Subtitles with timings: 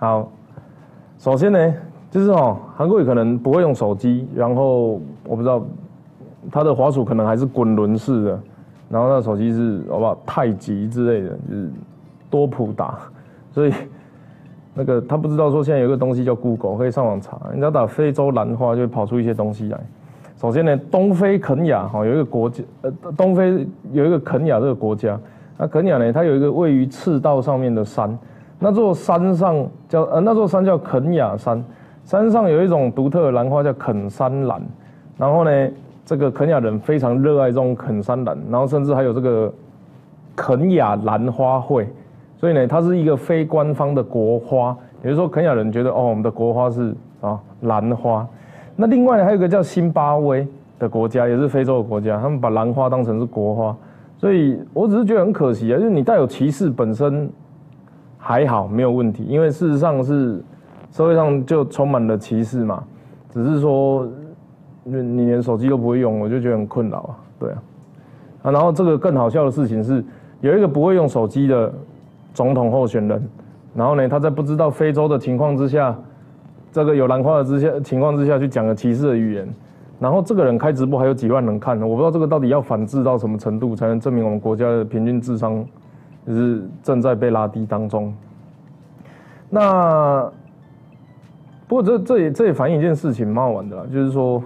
[0.00, 0.26] 好，
[1.18, 1.74] 首先呢，
[2.10, 5.62] 就是哦，韩国瑜可能不会用手机，然后我不知道
[6.50, 8.40] 他的滑鼠可能还是滚轮式的，
[8.88, 11.70] 然后那手机是好不好太极之类的，就是
[12.30, 12.98] 多普达，
[13.52, 13.74] 所以
[14.72, 19.78] 那个他不知道说现在有个东西叫 Google，可以上网查，你只要打非洲兰花就会跑出一些东西来。
[20.38, 25.20] 首先呢，东非肯亚哈有一个国家，呃，东非有一个肯亚这个国家，
[25.58, 28.18] 那肯亚呢，它有一个位于赤道上面的山，
[28.62, 31.64] 那座山上叫呃那座山叫肯雅山，
[32.04, 34.60] 山上有一种独特的兰花叫肯山兰，
[35.16, 35.68] 然后呢，
[36.04, 39.50] 这个肯雅人非常热爱这种肯山兰，然后甚至还有这个
[40.36, 41.88] 肯雅兰花会，
[42.36, 48.28] 所以呢，它是一个非官方的国花，也就是说肯雅人觉得哦，我们的国花是啊兰花。
[48.76, 50.46] 那另外还有一个叫辛巴威
[50.78, 53.74] 的国家，也是非洲的国家，他们把兰花当成是国花，
[54.18, 57.30] 所以我只是觉得很可惜啊，就是你带有歧视本身
[58.20, 60.40] 还好没有问题，因为事实上是
[60.92, 62.84] 社会上就充满了歧视嘛，
[63.30, 64.06] 只是说
[64.84, 67.62] 你连手机都不会用，我就觉得很困扰啊，对啊，
[68.42, 70.04] 啊，然后这个更好笑的事情是，
[70.40, 71.72] 有一个不会用手机的
[72.34, 73.28] 总统候选人，
[73.74, 75.96] 然后呢，他在不知道非洲的情况之下。
[76.72, 79.48] 这个有兰花的之下情况之下去讲了歧视的语言，
[79.98, 85.66] 然后这个人开直播还有几万人看呢，我不知道这个到底要反制到什么程度才能证明我们国家的平均智商
[86.26, 88.12] 就是正在被拉低当中。
[89.48, 90.30] 那
[91.66, 94.42] 不过这这也这也反映一件事情蛮好玩的啦，就是说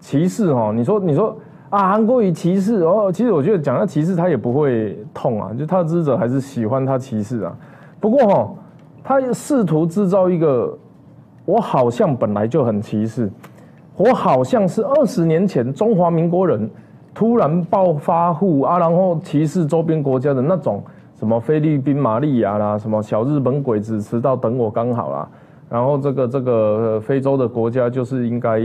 [0.00, 1.36] 歧视哈，你说你说
[1.70, 7.56] 啊韩国语歧视哦，其实我觉得讲到歧视他也不会痛啊，就他的支持者还是喜欢他歧视啊。
[8.00, 8.54] 不过哈，
[9.02, 10.76] 他试图制造一个。
[11.48, 13.30] 我好像本来就很歧视，
[13.96, 16.68] 我好像是二十年前中华民国人
[17.14, 20.82] 突然暴发户啊，然后歧视周边国家的那种
[21.18, 25.28] 什么菲律宾玛利亚啦，什么小日本鬼子迟到等我刚好啦，
[25.70, 28.60] 然后这个这个非洲的国家就是应该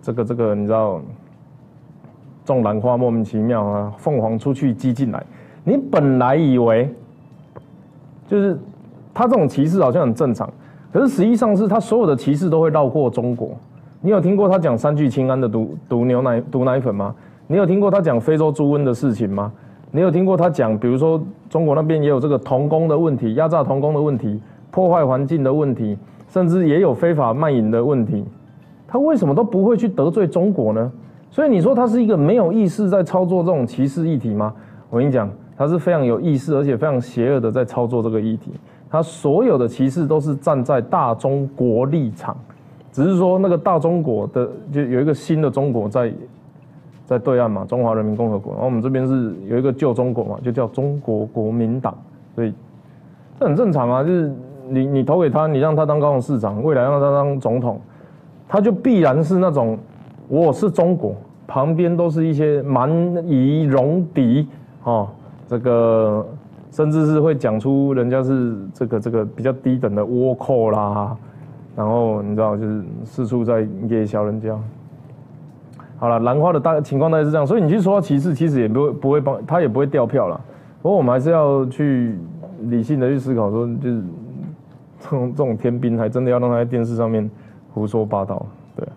[0.00, 1.00] 这个这个你知道
[2.44, 5.22] 种兰花莫名其妙啊，凤凰出去鸡进来，
[5.62, 6.92] 你本来以为
[8.26, 8.58] 就是
[9.12, 10.50] 他这种歧视好像很正常。
[10.92, 13.50] 可是实际上是他所有的歧视都会绕过中国。
[14.00, 17.14] 你有听过他讲三聚氰胺的毒毒牛奶毒奶粉吗？
[17.46, 19.52] 你有听过他讲非洲猪瘟的事情吗？
[19.92, 24.40] 你有听过他讲，比如说中国那边也有这个童工的问题、压榨童工的问题、
[24.70, 28.24] 破坏环境的问题，甚至也有非法卖淫的问题。
[28.86, 30.92] 他为什么都不会去得罪中国呢？
[31.30, 34.54] 所以你说他是一个没有意识在操作这种歧视议题吗？
[34.90, 38.50] 我跟你讲，他是非常有意识，而且非常邪恶的在操作这个议题。
[38.88, 42.36] 他所有的歧视都是站在大中国立场，
[42.90, 46.12] 只是说那个大中国的就有一个新的中国在
[47.10, 51.92] 在对岸嘛，中华人民共和国，然后我们这边是有一个旧中国嘛，就叫中国国民党，
[52.36, 52.54] 所以
[53.40, 54.32] 这很正常啊，就是
[54.68, 57.80] 你你投给他，你让他当高雄市长，未来让他当总统，
[58.48, 59.76] 他就必然是那种
[60.28, 61.14] 我是中国，
[61.48, 62.88] 旁边都是一些蛮
[63.26, 64.46] 夷戎狄
[64.84, 65.08] 啊，
[65.48, 66.24] 这个。
[66.72, 71.16] 甚至是会讲出人家是这个这个比较低等的倭寇啦，
[71.74, 74.56] 然后你知道就是四处在夜笑人家。
[76.00, 80.40] 好了，兰花的大情况大概是这样，所以你去说歧视，其实也不会不会帮他也不会掉票了。
[80.80, 82.16] 不过我们还是要去
[82.62, 84.02] 理性的去思考，说就是
[84.98, 87.30] 这种这种天兵，还真的要让他在电视上面
[87.74, 88.88] 胡说八道，对。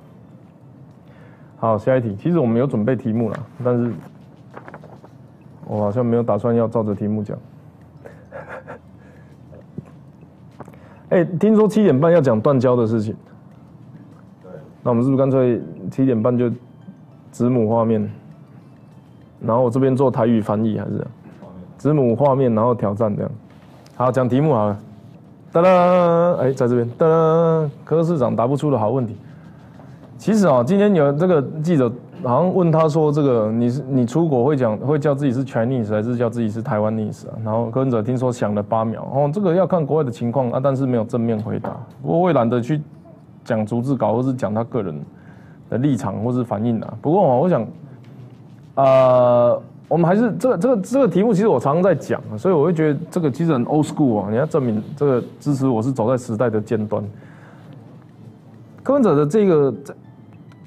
[1.58, 3.92] 好，下一题，其实我们有准备题目了，但是
[5.68, 7.38] 我好像没有打算要照着题目讲。
[11.10, 13.14] 哎，听说七点半要讲断交的事情，
[14.42, 15.62] 对，那我们是不是干脆
[15.92, 16.50] 七点半就
[17.34, 18.10] 子母画面，
[19.42, 21.06] 然后我这边做台语翻译还是
[21.78, 23.32] 子母画面，然后挑战这样。
[23.98, 24.80] 好，讲题目好了。
[25.52, 29.18] 哒啦，哎，在这边哒啦，柯市长答不出的好问题。
[30.18, 31.92] 其实啊，今天有这个记者。
[32.26, 41.72] 好像问他说：“这个你是你出国会讲会叫自己是 Chinese 还是叫自己是台湾 nese 啊？”然后跟者听说想了八秒，哦，这个要看国外的情况啊，但是没有正面回答。
[42.02, 42.82] 不过我也懒得去
[43.44, 44.98] 讲逐字稿，或是讲他个人
[45.74, 46.94] 的立场或是反应啊。
[47.02, 47.68] 不过我想，
[48.76, 54.28] 呃，我们还是这个这个这个题目，其实我常常在讲，所以我会觉得这个其实很 old school 啊。
[54.30, 57.04] 你要证明这个支持我是走在时代的尖端。
[58.84, 59.94] 柯文哲的这个这。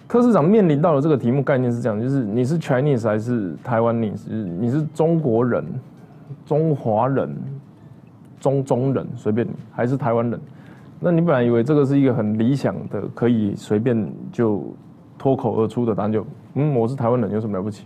[0.08, 4.00] 柯市长面临到的这个题目概念是这样，就是你是 Chinese 还是台湾？
[4.00, 5.64] 你是你是中国人、
[6.46, 7.36] 中华人、
[8.38, 10.40] 中中人，随便你，还是台湾人？
[11.00, 14.62] 那你本来以为这个是一个很理想的，可以随便就
[15.26, 16.24] 脱口而出的答案，就
[16.54, 17.84] 嗯，我是台湾人，有什么了不起？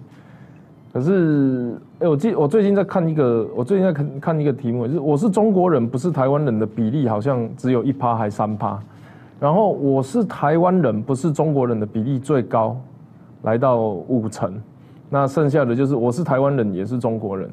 [0.92, 8.78] 可是，哎，我记我最近在看一个，我最近在看看一个题目，就是我是中国人，不是台湾人的比例好像只有一趴还三趴，
[9.40, 12.76] 然后我是台湾人，不是中国人的比例最高，
[13.40, 14.60] 来到五成，
[15.08, 17.50] 那剩下的就是我是台湾人，也是中国人。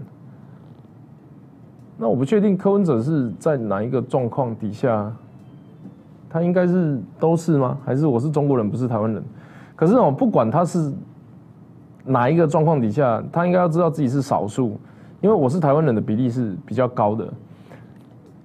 [1.97, 5.09] 那我不确定柯文哲是在哪一个状况底下，
[6.29, 7.77] 他应该是都是吗？
[7.85, 9.23] 还是我是中国人，不是台湾人？
[9.77, 10.91] 可是哦，不管他是。
[12.09, 14.79] 哪一个状况底下，他应该要知道自己是少数，
[15.19, 17.27] 因为我是台湾人的比例是比较高的。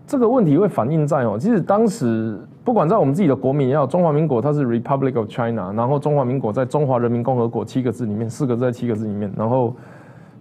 [0.05, 9.73] 这个问题会反映在哦，其实当时不管在我们自己的国民也好，中华民国它是 Republic of China，然后中华民国在中华人民共和国七个字里面，四个字在七个字里面，然后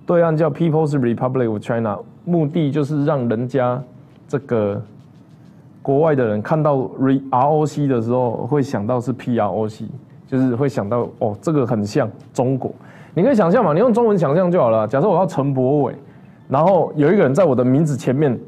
[0.08, 3.80] 对岸叫 People's Republic of China，目的就是让人家
[4.28, 4.82] 这个
[5.84, 9.84] 国外的人看到 ROC 的时候会想到是 PROC，
[10.32, 12.74] 就是会想到哦，这个很像中国。
[13.14, 14.88] 你可以想象嘛，你用中文想象就好了。
[14.88, 15.94] 假设我要陈柏伟，
[16.48, 18.40] 然后有一个人在我的名字前面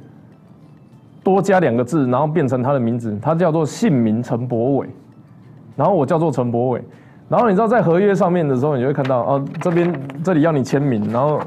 [1.21, 4.87] 多加两个字，然后变成他的名字，他叫做姓名陈柏伟，
[5.75, 6.81] 然后我叫做陈柏伟，
[7.27, 9.93] 然后你知道在合约上面的时候，你就会看到哦，这边
[10.23, 11.41] 这里要你签名，然后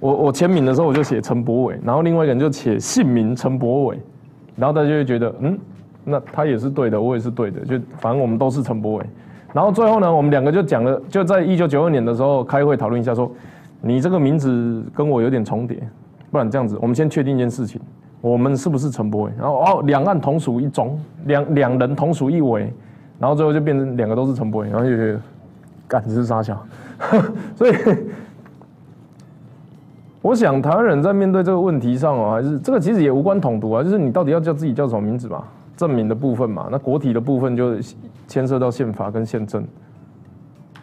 [0.00, 4.00] 我我签名的时候我就写陈柏伟，然后另外一个人就写姓名陈柏伟，
[4.56, 5.56] 然后大家就会觉得嗯，
[6.02, 9.06] 那他也是对的，我也是对的，就反正我们都是陈柏伟。
[9.56, 13.32] 然后最后呢，我们两个就讲了，就在一九九二年的时候开会讨论一下，说
[13.80, 15.82] 你这个名字跟我有点重叠，
[16.30, 17.80] 不然这样子，我们先确定一件事情，
[18.20, 19.32] 我们是不是陈柏伟？
[19.38, 22.70] 然后哦，两岸同属一中，两两人同属一围，
[23.18, 25.20] 然后最后就变成两个都是陈柏伟，然后就觉得，
[25.88, 26.62] 干这是傻笑。
[27.54, 27.74] 所以
[30.20, 37.76] 我想台湾人在面对这个问题上哦，还是这个其实也无关统独啊，就是你到底要叫自己叫什么名字吧，证明的部分嘛，那国体的部分就。
[38.28, 39.64] 牵涉到宪法跟宪政，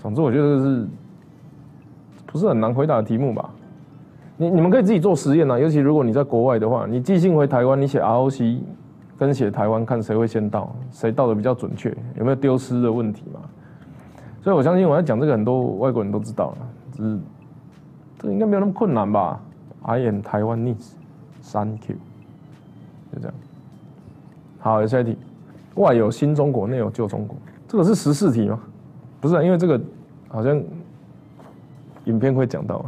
[0.01, 0.87] 总之我觉得是
[2.25, 3.49] 不是很难回答的题目吧？
[4.37, 8.59] 你你们可以自己做实验啊，尤其如果你在国外的话，你寄信回台湾，你写 ROC
[9.17, 13.41] 跟写台湾，看谁会先到，谁到的比较准确，有没有丢失的问题嘛？
[14.41, 16.57] 所以我相信我在讲这个，很多外国人都知道了，
[16.93, 17.19] 只是
[18.19, 19.37] 这应该没有那么困难吧
[19.81, 21.97] ？I am Taiwanese，Thank you，
[23.11, 23.33] 就这样。
[24.63, 25.17] 好，下一题。
[25.75, 27.35] 外有新中国，内有旧中国，
[27.67, 28.57] 这个是十四题吗？
[29.19, 29.77] 不是，因为这个
[30.29, 30.57] 好像
[32.05, 32.85] 影片会讲到啊。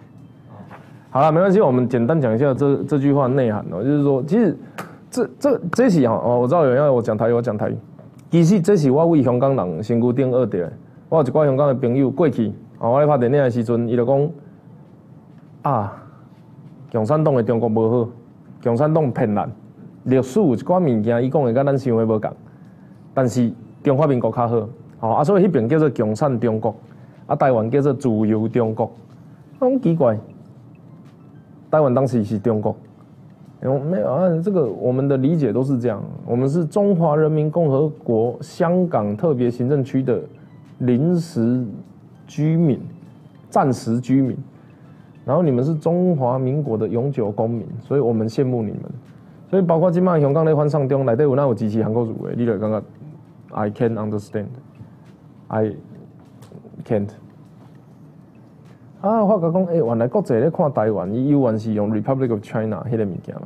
[1.08, 4.58] 好了，没关系，我们简单讲一下这这句话内涵哦，就是说，其实
[5.08, 7.76] 这这这是哈哦，我知道有人要我讲台语，我讲台语。
[8.28, 10.72] 其实这是我为香港人身躯顶二的，
[11.08, 14.30] 我有一寡香港的朋友过去，哦，我咧拍电影的时阵，伊就讲
[15.62, 15.92] 啊，
[16.90, 18.10] 共产党的中国无好，
[18.64, 19.52] 共产党骗人。
[20.06, 22.30] 历史有一寡物件，伊讲的甲咱想的无共，
[23.12, 24.68] 但是中华民国较好，
[24.98, 26.74] 吼啊，所以迄边叫做共产中国，
[27.26, 28.90] 啊，台湾叫做自由中国，
[29.58, 30.16] 很奇怪，
[31.70, 32.74] 台湾当时是中国，
[33.60, 40.20] 没有啊，这个我们的理解都是这样，我们是中华人民共和国香港特别行政区的
[40.78, 41.64] 临时
[42.28, 42.80] 居民、
[43.50, 44.36] 暂时居民，
[45.24, 48.82] 然后你们是中华民国的永久公民，所以我们羡慕你们。
[49.48, 52.82] 所以包括今麦香港咧翻上中内底有哪有支持韩国语的，你就感觉
[53.52, 54.46] I can understand,
[55.48, 55.72] I
[56.84, 57.08] can't。
[59.00, 63.42] 啊，我甲讲，诶，原来国际咧看台湾，伊有原是用 Republic of China 迄个物件嘛。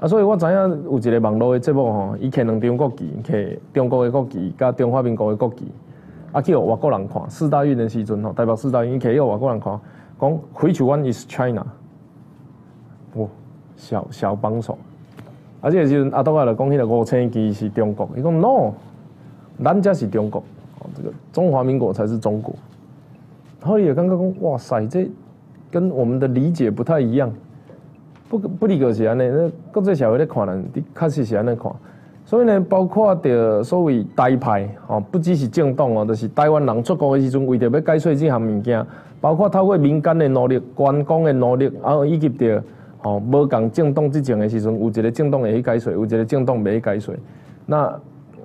[0.00, 0.52] 啊，所以我知影
[0.84, 5.70] 有一个网络的节目吼，伊摕两张国旗，摕中国的国旗，甲中华民国的国旗，
[6.32, 9.80] 啊，去互外国人看四大运的时阵吼，台北四大运摕叫外国人看，
[10.20, 11.64] 讲 Which one is China？
[13.14, 13.28] 哇，
[13.76, 14.76] 小小帮手。
[15.60, 18.72] 而且时阵阿多亚来讲，迄个五千旗是中国，伊讲 no，
[19.64, 20.40] 咱家是中国，
[20.80, 22.54] 哦，这个中华民国才是中国。
[23.62, 25.10] 后也刚刚讲，哇塞，这
[25.70, 27.32] 跟我们的理解不太一样，
[28.28, 31.72] 不不理解是安尼，那国际社会咧看人，确实是安尼看。
[32.24, 38.86] 所以呢，包括着所谓台派，哦，不只是政党哦，就是台湾人出国的时阵，为着要解释这项物件，
[39.20, 42.62] 包括透过民间的努力、官方的努力，然后以及着。
[43.02, 47.14] 哦，无共政党执政的时阵，有一个政党会去解税，有一个政党袂去解税。
[47.66, 48.00] 那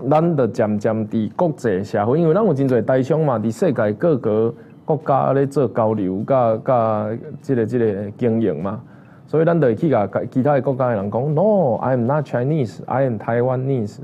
[0.09, 4.53] 咱就渐渐伫国际社会，因为咱有真侪台商嘛，伫世界各个
[4.85, 7.09] 国家咧做交流，甲甲
[7.41, 8.81] 即个即个经营嘛。
[9.25, 13.99] 所以咱就会去甲其他诶国家的人讲，No，I am not Chinese，I am Taiwanese。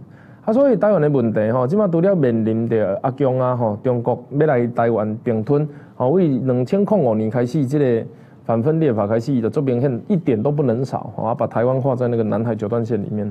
[0.45, 8.03] 啊，所以台湾的问题吼，即马除了面临着阿强啊吼，中国要来台湾并吞，吼为两千零五年开始即个。
[8.47, 11.35] 反分裂法开始的，这明显一点都不能少啊！
[11.35, 13.29] 把台湾划在那个南海九段线里面。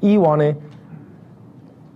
[0.00, 0.56] 以外呢，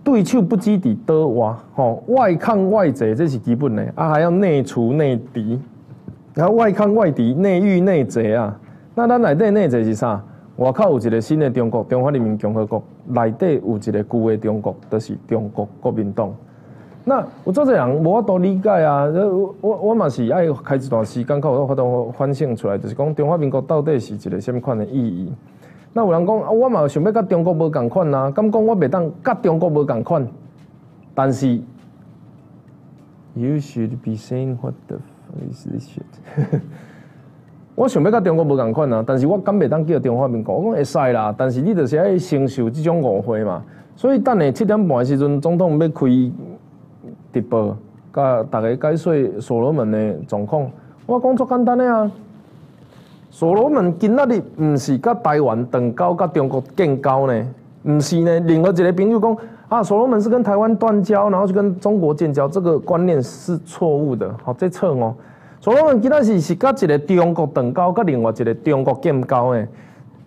[0.03, 5.59] 对手不积底的话，吼外抗外贼这是基本的啊，还要内除内敌。
[6.33, 8.59] 然后外抗外敌，内御内贼啊。
[8.95, 10.19] 那咱内底内贼是啥？
[10.55, 16.33] 外口有一个新的中国，中华人民共和国，内底有一个旧的中国，就是中国国民党。
[17.03, 19.05] 那我做这人无法理解啊！
[19.05, 25.33] 我我我嘛是爱开一段时间，靠我法度反省出来，就是讲中华民国到底是一个什么款的意义？
[25.93, 30.27] 那有人讲啊，我嘛想要甲中国无共款啊，敢讲我袂当甲中国无共款？
[31.15, 31.59] 但是
[33.33, 36.03] ，You should be saying what the fuck is this shit？
[37.73, 40.55] 我想要甲中国无共款啊，但是我敢袂当叫中华民国？
[40.55, 43.63] 我讲会使啦，但是你就是爱承受这种误会嘛。
[43.95, 46.05] 所以等下七点半的时阵，总统要开。
[47.33, 47.75] 直播，
[48.13, 50.69] 甲大家解说所罗门的状况。
[51.05, 52.11] 我讲足简单的啊，
[53.29, 57.47] 所罗门今仔日毋是甲台湾断交，甲中国建交呢？
[57.83, 58.39] 毋是呢？
[58.41, 59.37] 另外一个朋友讲
[59.69, 64.29] 啊，所罗门是跟台湾断交，然后去跟中国建交，这个观念是错误的。
[64.43, 65.15] 好，这错哦。
[65.59, 69.67] 所罗门今仔日是甲一个中国断交，甲另外一个中国建交诶。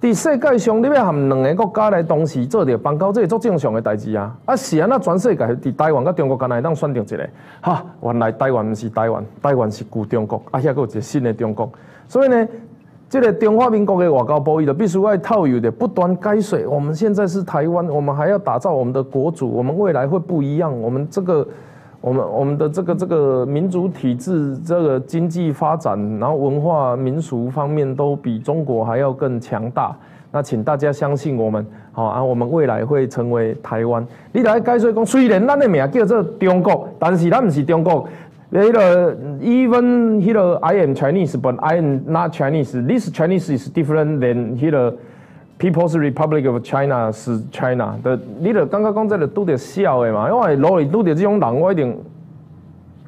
[0.01, 4.37] 伫世界上，你要含两个国家来同时做着邦交，这是足正常的代志啊！
[4.45, 7.29] 啊，是啊，那全世界伫台湾甲中国间内当选定一个，
[7.63, 11.71] 哈，原来台湾毋是台湾，台湾是旧中国，啊，遐个有一个新的中国。
[12.07, 12.47] 所以呢，
[13.09, 16.67] 这个中华民国的外交部伊就必须要套有的不断改水。
[16.67, 20.79] 我们现在是台湾，我们还要打造我们的国主，我们未来会不一样。
[20.81, 21.47] 我们这个。
[22.05, 29.97] 我们我们的这个这个民主体制，这个经济发展，然后文化民俗方面都比中国还要更强大。
[30.31, 34.07] 那请大家相信我们，好啊，我们未来会成为台湾。
[34.33, 38.07] 你来解说讲，虽然咱的名叫做中国，但是咱不是中国。
[38.51, 42.87] 那个 even here I am Chinese, but I am not Chinese.
[42.87, 44.93] This Chinese is different than here.
[45.65, 50.29] People's Republic of China 是 China 的，你著刚刚讲这个拄着笑的嘛？
[50.29, 51.99] 因为路里拄着这种人，我一定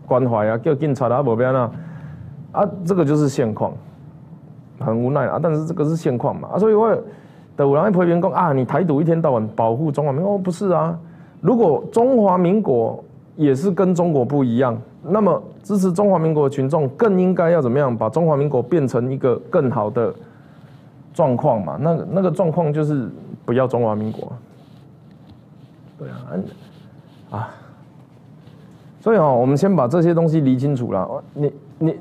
[0.07, 1.71] 关怀啊，叫警察啊，无变啊。
[2.53, 3.75] 啊，这个就是现况，
[4.79, 5.39] 很无奈啊。
[5.43, 6.49] 但是这个是现况嘛？
[6.55, 7.03] 啊，所以我的
[7.59, 10.99] 有人批评讲啊，你台独一天到晚保护中华民国，不是啊？
[11.43, 13.05] 如果中华民国
[13.37, 17.95] 也是跟中国不一样，那么支持中华民国的群众更应该要怎么样？
[17.95, 20.15] 把中华民国变成一个更好的。
[21.17, 23.09] 状况嘛，那个那个状况就是
[23.47, 24.31] 不要中华民国，
[25.99, 26.15] 对啊，
[27.31, 27.49] 啊，
[29.01, 31.25] 所以哦，我们先把这些东西理清楚了。
[31.33, 31.97] 你你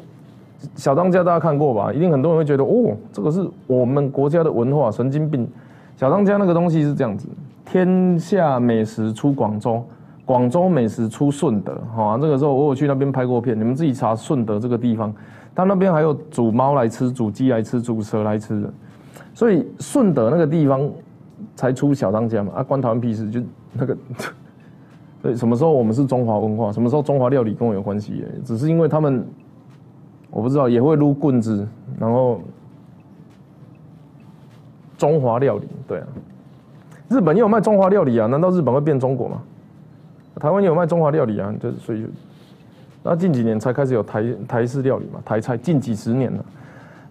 [0.75, 1.93] 小当家大家看过吧？
[1.93, 5.49] 一定很多人会觉得哦，这个是我们国家的文化，神经病。
[5.95, 7.29] 小当家那个东西是这样子：
[7.63, 9.81] 天下美食出广州，
[10.25, 11.73] 广州美食出顺德。
[11.95, 15.13] 哈，这个时候我有去那边拍过片，你们自己查顺德这个地方，
[15.55, 18.73] 他那边还有煮猫来吃，煮鸡来吃，煮蛇来吃的。
[19.35, 20.89] 所以顺德那个地方
[21.55, 23.29] 才出小当家嘛啊，关台湾屁事？
[23.29, 23.41] 就
[23.73, 23.95] 那个，
[25.21, 26.71] 所以什么时候我们是中华文化？
[26.71, 28.23] 什么时候中华料理跟我有关系？
[28.45, 29.27] 只是因为他们，
[30.31, 31.67] 我不知道也会撸棍子，
[31.99, 32.39] 然后
[34.97, 36.07] 中华料理对啊，
[37.09, 38.27] 日本也有卖中华料理啊？
[38.27, 39.41] 难道日本会变中国吗？
[40.39, 41.53] 台湾也有卖中华料理啊？
[41.59, 42.05] 就所以，
[43.03, 45.19] 那近几年才开始有台台式料理嘛？
[45.25, 46.45] 台菜近几十年了。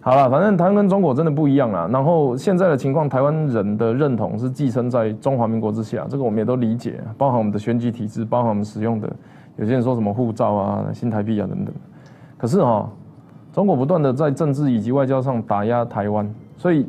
[0.05, 1.89] 好了，反正台湾跟中国真的不一样啦。
[1.91, 9.11] 然后现在的情况，台湾人的认同是寄生在中华民国之下，这个我们也都理解，包含我们的选举体制，包含我们使用的，
[9.57, 11.73] 有些人说什么护照啊、新台币啊等等。
[12.37, 12.87] 可是哈，
[13.51, 16.87] 中国不断的在政治以及外交上打压台湾，所以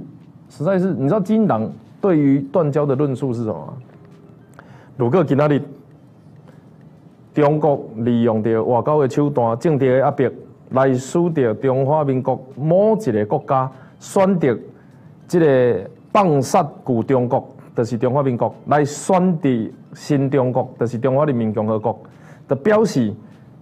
[0.51, 1.67] 实在是，你知道金党
[2.03, 3.73] 对于断交的论述是什么？
[4.99, 5.63] 如果今日
[7.33, 10.31] 中国利用着外交的手段，政治的压迫。
[10.71, 14.57] 来使着中华民国某一个国家选择
[15.29, 19.49] 这个放杀旧中国，就是中华民国来选择
[19.95, 21.99] 新中国，就是中华人民共和国，
[22.49, 23.13] 就表示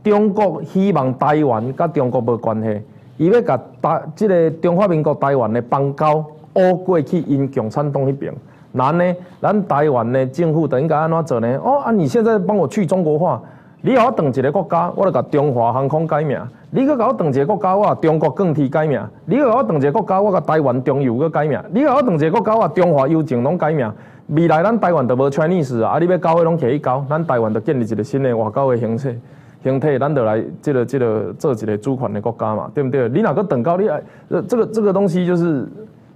[0.03, 2.81] 中国希望台湾甲中国无关系，
[3.17, 8.33] 伊要甲台这个中华民国台湾的邦交乌过去因共产党迄边，
[8.73, 11.59] 然呢，咱台湾的政府等应该安怎做呢？
[11.63, 13.43] 哦，啊，你现在帮我去中国化。
[13.87, 16.39] 你甲我当一个国家，我就甲中华航空改名；
[16.71, 23.93] 你甲我当一个国家，我中国钢铁改名；你甲我当一个国家，我甲台湾中油搁改名；你甲我当一个国家，我中华邮政拢改名。
[24.29, 25.99] 未来咱台湾就无 Chinese 啊！
[25.99, 29.21] 你要交的拢起去交，咱台湾就建立一个新的外交的形式
[29.63, 33.07] 形态，咱就来即个即个做一个主权的国家嘛，对不对？
[33.11, 33.77] 你哪个等高？
[33.77, 34.03] 你爱
[34.49, 35.69] 这个这个东西就是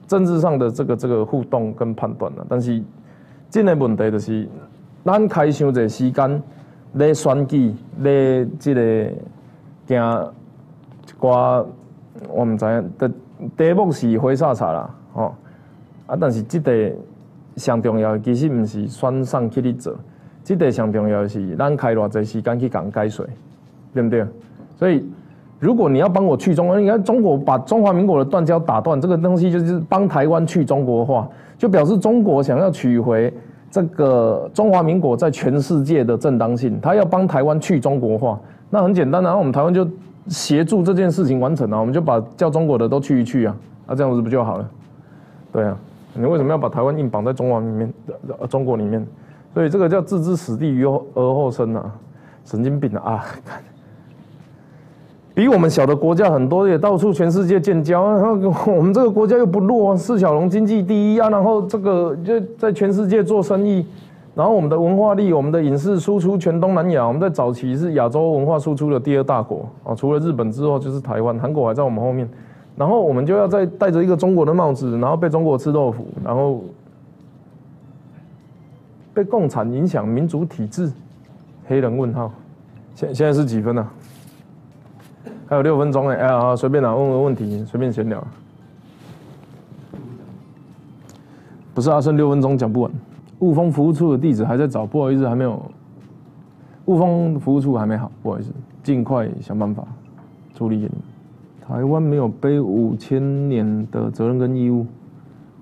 [0.07, 2.47] 政治上的这个这个互动跟判断了。
[2.49, 2.83] 但是
[3.51, 4.49] 真的问题就是，
[5.05, 6.43] 咱开伤侪时间。
[6.95, 8.83] 咧选举，咧即个
[9.87, 10.33] 行
[11.07, 11.65] 一寡，
[12.29, 12.93] 我毋知影。
[12.99, 13.09] 第
[13.57, 15.35] 第一目是灰沙茶啦，吼
[16.07, 16.17] 啊！
[16.19, 16.91] 但是即个
[17.57, 19.95] 上重要，其实毋是选上去咧做，
[20.43, 23.27] 即个上重要是咱开偌济时间去讲解说，
[23.95, 24.27] 对毋对？
[24.77, 25.05] 所以
[25.61, 33.33] 如果你要帮我去中国，你看中国把中华民国的断交打断，这个东西就是帮台湾去中国化，就表示中国想要取回
[33.71, 38.39] 这个中华民国在全世界的正当性，他要帮台湾去中国化，
[38.71, 39.87] 那很简单啊，我们台湾就
[40.27, 43.57] 协助这件事情完成啊，我们就把叫中国的都去一去啊，
[43.87, 44.71] 那这样子不就好了？
[45.53, 45.77] 对啊，
[46.15, 47.93] 你为什么要把台湾硬绑在中华里面？
[48.49, 49.07] 中国里面？
[49.55, 51.91] 所以这个叫置之死地于而后生啊，
[52.45, 53.25] 神经病啊！
[55.39, 58.11] 比我们小的国家很多，也到处全世界建交。
[58.19, 61.31] 然后我们这个国家又不弱，四小龙经济第一啊。
[61.31, 63.87] 然后这个就在全世界做生意。
[64.35, 69.95] 然后我们的文化力、我们的影视输出全东南亚，我们在早期是亚洲文化输出的第二大国啊。
[69.95, 72.29] 除了日本之后就是台湾，韩国还在我们后面。
[72.75, 76.65] 然后我们就要再戴着一个中国的帽子，然后被中国吃豆腐，然后
[79.15, 80.91] 被共产影响民主体制。
[81.69, 82.33] 黑人问号，
[82.97, 83.89] 现现在是几分呢？
[85.49, 88.23] 还有六分钟哎，哎呀，随便拿问个问题，随便闲聊。
[91.75, 92.91] 不是啊，剩六分钟讲不完。
[93.39, 95.63] 雾峰服务处的地址还在找，不好意思，还没有。
[96.85, 98.51] 雾峰服务处还没好，不好意思，
[98.83, 99.83] 尽快想办法
[100.55, 100.99] 处理给你们。
[101.67, 104.87] 台湾没有背五千年的责任跟义务，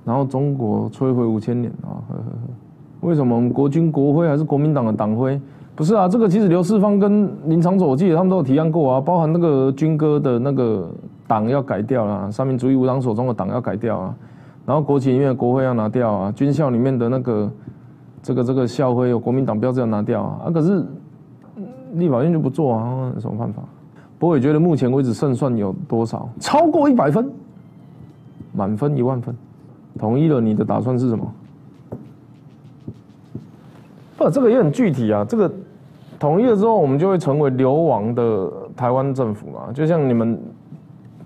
[0.04, 2.02] 然后中国摧毁五千年啊！
[2.08, 5.40] 呵呵呵，为什么我们国军国徽还是国民党的党徽？
[5.76, 10.90] 不是啊，这个其实刘世芳跟林长佐，我记得他们都有提案过啊，包含那个军歌的那个
[11.26, 14.14] 党要改掉啊，三民主义无党所中的党要改掉啊，
[14.64, 17.50] 然后国旗里面的国徽要拿掉啊，军校里面的那个
[18.22, 20.82] 这个这个校徽有国民党标志要拿掉啊，啊可是
[21.92, 23.62] 立法院就不做啊，有什么办法？
[24.18, 26.26] 不过也觉得目前为止胜算有多少？
[26.40, 27.30] 超过一百分，
[28.54, 29.36] 满分一万分，
[29.98, 31.30] 同意了，你的打算是什么？
[34.16, 35.52] 不，这个也很具体啊，这个。
[36.18, 39.72] 统一了之后，我们就会成为流亡的台湾政府嘛？
[39.72, 40.38] 就像你们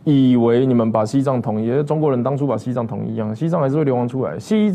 [0.04, 4.38] 以为你们把西藏统一，中国人当初把西藏统一一样，西藏还是会流亡出来。
[4.38, 4.72] 西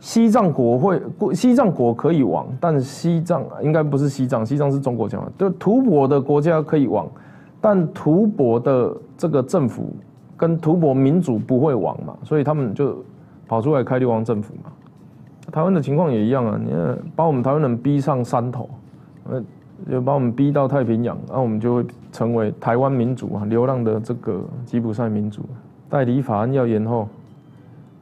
[0.00, 1.00] 西藏国会，
[1.34, 5.32] 西藏国可以亡，但西藏应该不是西藏，西藏是中国讲的。
[5.38, 7.06] 就吐蕃的国家可以亡，
[7.60, 9.90] 但吐蕃的这个政府
[10.36, 12.16] 跟吐蕃民主不会亡嘛？
[12.22, 12.96] 所以他们就
[13.46, 14.70] 跑出来开流亡政府嘛。
[15.50, 18.68] 台湾的情况也一样啊，你看把我们台湾人逼上山头。
[19.28, 19.42] 呃，
[19.90, 25.42] 就把我们逼到太平洋，那我们就会成为台湾民主啊，流浪的这个吉普赛民主。
[25.90, 27.08] 代理法案要延后，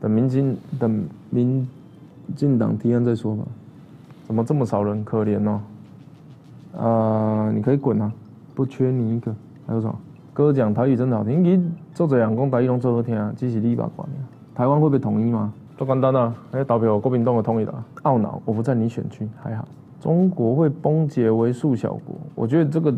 [0.01, 1.69] 等民进等民
[2.35, 3.45] 进党提案再说吧。
[4.25, 5.05] 怎么这么少人？
[5.05, 5.61] 可怜哦。
[6.79, 8.11] 啊，你可以滚啊，
[8.55, 9.35] 不缺你一个。
[9.67, 9.95] 还有什么？
[10.33, 14.09] 哥讲台语真的好听，你做这样讲台语拢做好听啊，只是你把关。
[14.55, 15.53] 台湾会被统一吗？
[15.77, 17.75] 不简单啊，还投票国民党的统一的。
[18.03, 19.67] 懊恼，我不在你选区，还好。
[20.07, 22.95] 中国会崩解为数小国，我觉得这个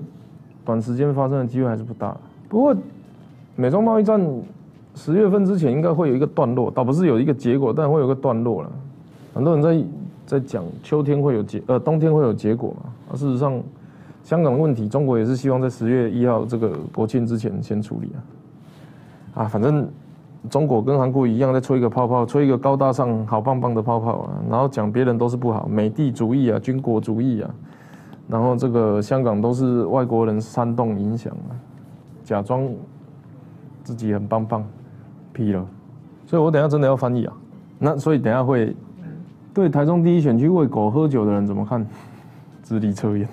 [0.62, 2.14] 短时间发生的机会还是不大。
[2.50, 2.76] 不过，
[3.56, 4.20] 美中贸易战
[4.94, 8.70] 十月份之前应该会有一个段落，倒不是有一个结果，但会有个段落了。
[9.32, 9.86] 很多人在
[10.26, 12.92] 在讲秋天会有结，呃，冬天会有结果嘛。
[13.10, 13.58] 而事实上，
[14.22, 18.12] 香港的问题，中国也是希望在十月一号这个国庆之前先处理
[19.34, 19.44] 啊。
[19.44, 19.88] 啊，反正。
[20.50, 27.50] 中国跟韩国一样，在吹一个泡泡，吹一个高大上、好棒棒的泡泡啊，然后讲别人都是不好，美帝主义啊，军国主义啊，
[28.28, 31.52] 然后这个香港都是外国人煽动影响啊，
[32.24, 32.68] 假装
[33.84, 34.64] 自己很棒棒，
[35.32, 35.66] 批了，
[36.26, 37.32] 所以我等下真的要翻译啊，
[37.78, 38.74] 那所以等下会
[39.52, 41.86] 对台中第一选区喂狗喝酒的人怎么看？
[42.64, 43.26] 智力测验，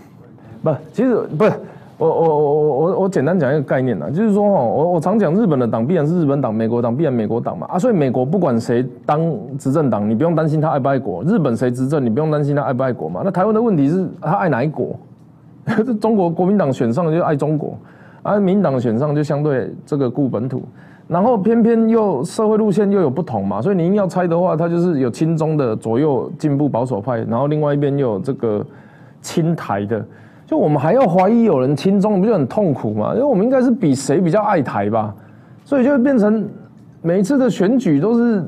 [0.63, 1.54] 不，其实不是。
[1.97, 9.21] 我我我我我我简单讲一个概念呐，就是说哈，我我常讲日本的党必然是日本党，美国党必然美国党嘛啊，所以美国不管谁当
[9.58, 13.21] 执政党，你不用担心他爱不爱国；日本谁执政，你不用担心他爱不爱国嘛。
[13.23, 14.93] 那台湾的问题是他爱哪一国？
[15.65, 17.77] 这中国国民党选上就爱中国，
[18.23, 20.63] 而民党选上就相对这个顾本土，
[21.08, 28.65] 然后偏偏又社会路线又有不同嘛，所以你硬要猜的话，他就是有亲中的左右进步保守派，然后另外一边又有这个
[29.21, 30.05] 亲台的。
[30.45, 33.13] 就我们还要怀疑有人亲中，不就很痛苦吗？
[33.13, 35.13] 因为我们应该是比谁比较爱台吧，
[35.63, 36.47] 所以就变成
[37.01, 38.45] 每一次的选举都是，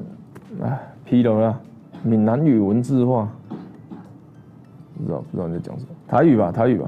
[0.64, 1.60] 哎，批了啊，
[2.04, 3.28] 闽南语文字化，
[4.96, 6.88] 不知道不知道你在讲什么，台语吧台语吧，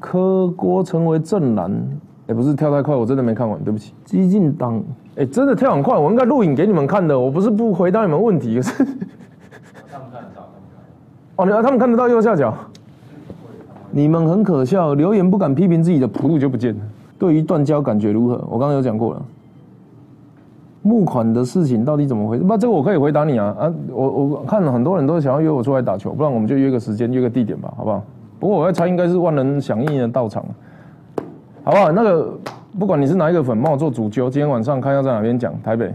[0.00, 1.72] 柯郭成为正蓝，
[2.26, 3.94] 也不是跳太快，我真的没看完，对不起。
[4.04, 4.82] 激进党，
[5.14, 8.84] 哎，真的跳很快，我应该录影给你们看的，我不是不回答你们问题，可是，
[9.88, 10.48] 他们看得到，
[11.36, 12.52] 哦，你他们看得到右下角。
[13.90, 16.80] 你们很可笑，留言不敢批评自己的铺路就不见了。
[17.18, 18.34] 对于断交感觉如何？
[18.48, 19.22] 我刚刚有讲过了。
[20.82, 22.44] 募款的事情到底怎么回事？
[22.44, 23.74] 不，这个我可以回答你啊啊！
[23.90, 28.02] 我我看了很多人都想要约我出来打球，不然我们就约个时间，约个地点吧，好不好？
[28.38, 30.44] 不过我要猜应该是万人响应的到场。
[31.64, 31.90] 好不好？
[31.92, 32.38] 那个
[32.78, 34.30] 不管你是哪一个粉，帮我做主揪。
[34.30, 35.92] 今天晚上看要在哪边讲，台北，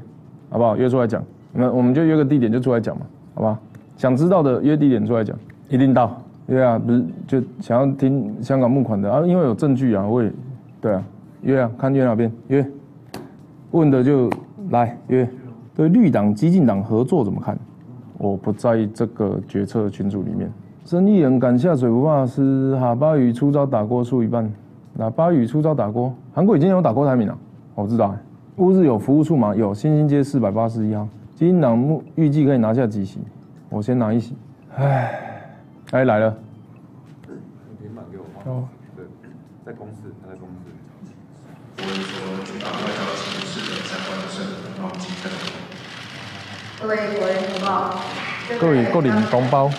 [0.49, 0.75] 好不好？
[0.75, 3.57] 约出来讲，那我们就约个地点就出来讲嘛，好不好？
[3.97, 5.35] 想知道的约地点出来讲，
[5.69, 6.21] 一定到。
[6.47, 9.21] 约啊，不是就想要听香港募款的啊？
[9.25, 10.31] 因为有证据啊，我也
[10.81, 11.03] 对啊，
[11.41, 12.65] 约啊，看约哪边约，
[13.71, 14.29] 问的就
[14.69, 15.27] 来约。
[15.75, 17.57] 对绿党、激进党合作怎么看？
[18.19, 20.49] 我不在这个决策群组里面。
[20.85, 24.47] 生意人敢下水不怕湿，哈巴鱼出招打锅输一半。
[24.93, 27.35] 那巴鱼出招打锅，韩国已经有打锅台名了，
[27.73, 28.15] 我知道。
[28.57, 29.55] 乌日有服务处吗？
[29.55, 31.07] 有，新兴街四百八十一号。
[31.33, 33.19] 基金党目预计可以拿下几席？
[33.69, 34.35] 我先拿一席。
[34.75, 35.32] 唉，
[35.93, 36.35] 哎来了。
[37.79, 38.51] 平板给我放？
[38.51, 39.05] 哦，对，
[39.63, 40.65] 在公司，他在公司。
[41.77, 44.41] 我们说主打外交形式的相关的事，
[44.75, 45.29] 然后几分
[46.81, 48.01] 各位国人同胞，
[48.59, 49.69] 各位国人同胞，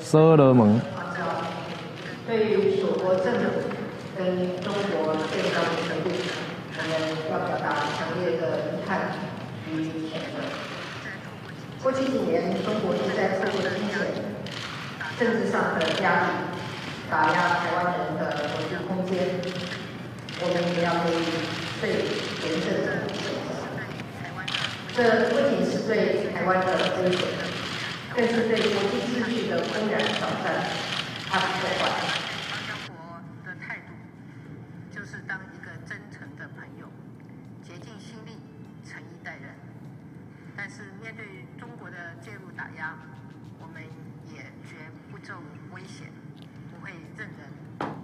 [0.00, 0.80] 舍勒门。
[2.26, 3.60] 对于祖国政府
[4.16, 4.24] 跟
[4.62, 6.08] 中国最高程度，
[6.72, 6.90] 我们
[7.30, 9.12] 要表达强烈的遗憾
[9.70, 10.40] 与谴责。
[11.84, 14.00] 过去几年，中国一再透过金钱、
[15.20, 16.28] 政治上的压力，
[17.10, 19.12] 打压台湾人的国际空间，
[20.40, 21.28] 我们也要给予
[21.78, 21.92] 最
[22.48, 23.20] 严正的谴
[23.52, 24.96] 责。
[24.96, 26.66] 这不仅是对台湾的
[27.02, 27.20] 威胁，
[28.16, 30.64] 更是对国际秩序的公然挑战
[31.28, 31.92] 和破坏。
[40.56, 42.96] 但是面对中国的介入打压，
[43.60, 43.82] 我们
[44.32, 45.34] 也绝不受
[45.74, 46.04] 威胁，
[46.70, 47.52] 不会任人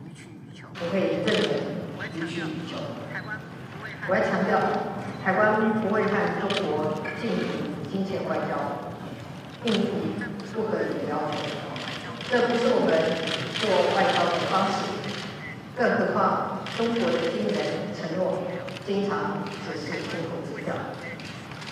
[0.05, 0.69] 予取予求。
[0.75, 1.41] 不会任人
[2.15, 2.77] 予取予求。
[3.11, 3.39] 台湾
[3.73, 3.89] 不会。
[4.11, 4.59] 我要强调，
[5.23, 6.11] 台湾不会和
[6.43, 7.47] 中国进行
[7.87, 8.59] 金钱外交，
[9.63, 10.19] 应付
[10.53, 11.39] 不合理的要求。
[12.29, 12.91] 这不是我们
[13.63, 14.91] 做外交的方式。
[15.79, 18.43] 更何况，中国的军人承诺
[18.85, 20.75] 经常只是空头支票。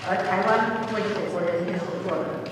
[0.07, 2.47] 而台湾为祖国人民所做的，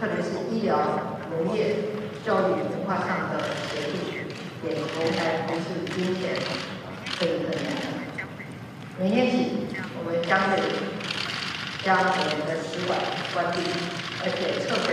[0.00, 0.80] 特别是医疗、
[1.28, 1.76] 农业、
[2.24, 4.00] 教育、文化上的协助，
[4.64, 6.40] 也从来不是金钱
[7.18, 7.99] 可以衡量的。
[9.00, 9.48] 明天起，
[9.96, 10.60] 我们将会
[11.82, 13.00] 将我们的使馆
[13.32, 13.64] 关闭，
[14.20, 14.92] 而且撤回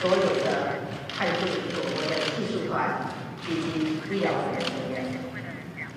[0.00, 0.80] 所有的
[1.12, 1.44] 派驻
[1.76, 3.12] 我国的技术团
[3.44, 5.04] 以及医疗人员。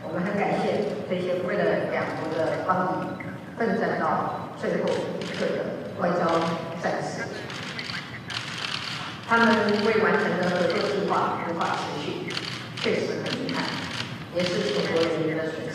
[0.04, 3.24] 我们很感谢这些为了两国的邦谊。
[3.56, 4.90] 奋战到最后
[5.22, 5.58] 一刻的
[6.00, 6.28] 外交
[6.82, 7.24] 战士，
[9.30, 9.48] 他们
[9.86, 12.34] 未完成的合作计划无法持续，
[12.82, 13.64] 确实很遗憾，
[14.36, 15.73] 也是中国人民的损失。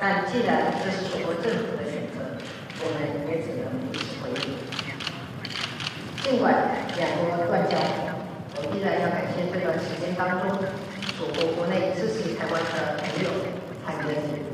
[0.00, 2.38] 但既然这是中国政府的选择，
[2.78, 4.54] 我们也只能如此回应。
[6.22, 6.54] 尽管
[6.94, 7.74] 两国断交，
[8.54, 10.54] 我依然要感谢这段时间当中，
[11.18, 13.28] 祖国国内支持台湾的朋友
[13.82, 14.46] 和人民。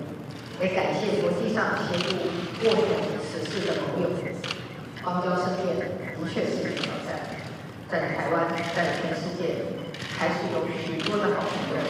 [0.62, 2.14] 也感谢国际上协助
[2.64, 4.08] 斡旋此事的朋友，
[5.04, 5.84] 邦交圣殿的
[6.32, 7.20] 确是一个挑战，
[7.90, 9.60] 在台湾，在全世界，
[10.16, 11.84] 还是有许多的好朋友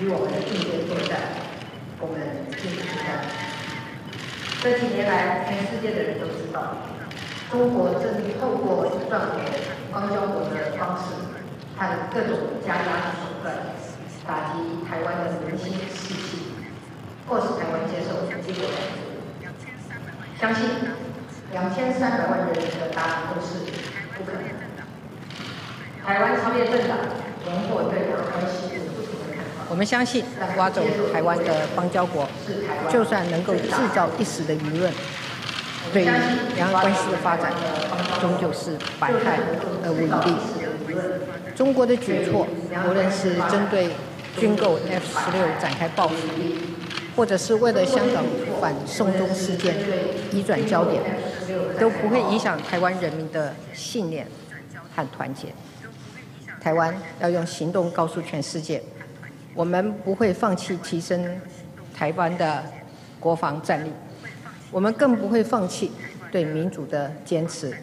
[0.00, 1.47] 与我们并肩作战，
[2.00, 3.26] 我们并不孤单。
[4.62, 6.76] 这几年来，全世界的人都知道，
[7.50, 9.42] 中国正透过断为
[9.92, 11.14] 邦交国的方式，
[11.76, 13.54] 和各种加压的手段，
[14.26, 16.54] 打击台湾的民心士气。
[17.26, 18.70] 迫使台湾接受结果
[20.40, 20.64] 相信
[21.52, 23.70] 两千三百万人民的答案都是
[24.16, 24.44] 不可能。
[26.06, 26.96] 台湾超越政党，
[27.44, 28.87] 荣获对两关系。
[29.68, 30.24] 我们相信，
[30.56, 32.28] 挖走台湾的邦交国，
[32.90, 34.92] 就算能够制造一时的舆论，
[35.92, 36.08] 对于
[36.56, 37.52] 两岸关系的发展，
[38.20, 39.38] 终究是百害
[39.84, 40.36] 而无一利。
[41.54, 42.46] 中国的举措，
[42.88, 43.90] 无论是针对
[44.38, 46.16] 军购 F 十六展开报复。
[47.16, 48.24] 或者是为了香港
[48.60, 49.74] 反送中事件
[50.30, 51.02] 移转焦点，
[51.76, 54.24] 都不会影响台湾人民的信念
[54.94, 55.48] 和团结。
[56.60, 58.80] 台湾要用行动告诉全世界，
[59.54, 61.40] 我们不会放弃提升
[61.94, 62.64] 台湾的
[63.20, 63.90] 国防战力，
[64.70, 65.90] 我们更不会放弃
[66.30, 67.76] 对民主的坚持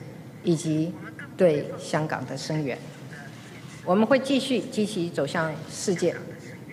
[0.43, 0.93] 以及
[1.36, 2.78] 对香港的声援。
[3.84, 6.15] 我们会继续积极走向世界，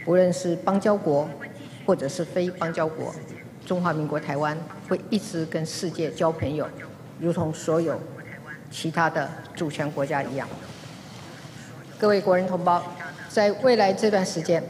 [0.06, 1.28] 无论是邦交国。
[1.84, 3.12] 或者是非邦交国，
[3.66, 4.56] 中华民国台湾
[4.88, 6.64] 会一直跟世界交朋友，
[7.18, 8.00] 如同所有
[8.70, 10.48] 其他的主权国家一样。
[11.98, 12.80] 各位国人同胞，
[13.28, 14.62] 在未来这段时间，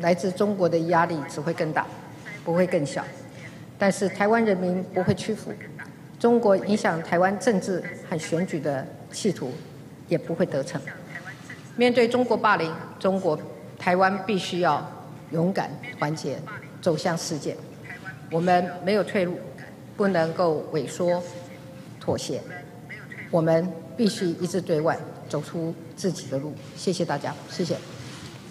[0.00, 1.86] 来自中国的压力只会更大，
[2.44, 3.04] 不会更小。
[3.78, 5.52] 但是台湾人民不会屈服，
[6.18, 9.52] 中国影响台湾政治和选举的企图
[10.08, 10.80] 也不会得逞。
[11.76, 13.38] 面对中国霸凌、中国
[13.78, 14.84] 台湾必须要
[15.30, 16.38] 勇敢团结，
[16.80, 17.56] 走向世界。
[18.30, 19.38] 我们没有退路，
[19.96, 21.22] 不能够萎缩
[22.00, 22.40] 妥协。
[23.30, 26.52] 我们必须一致对外，走出自己的路。
[26.76, 27.76] 谢谢大家，谢谢。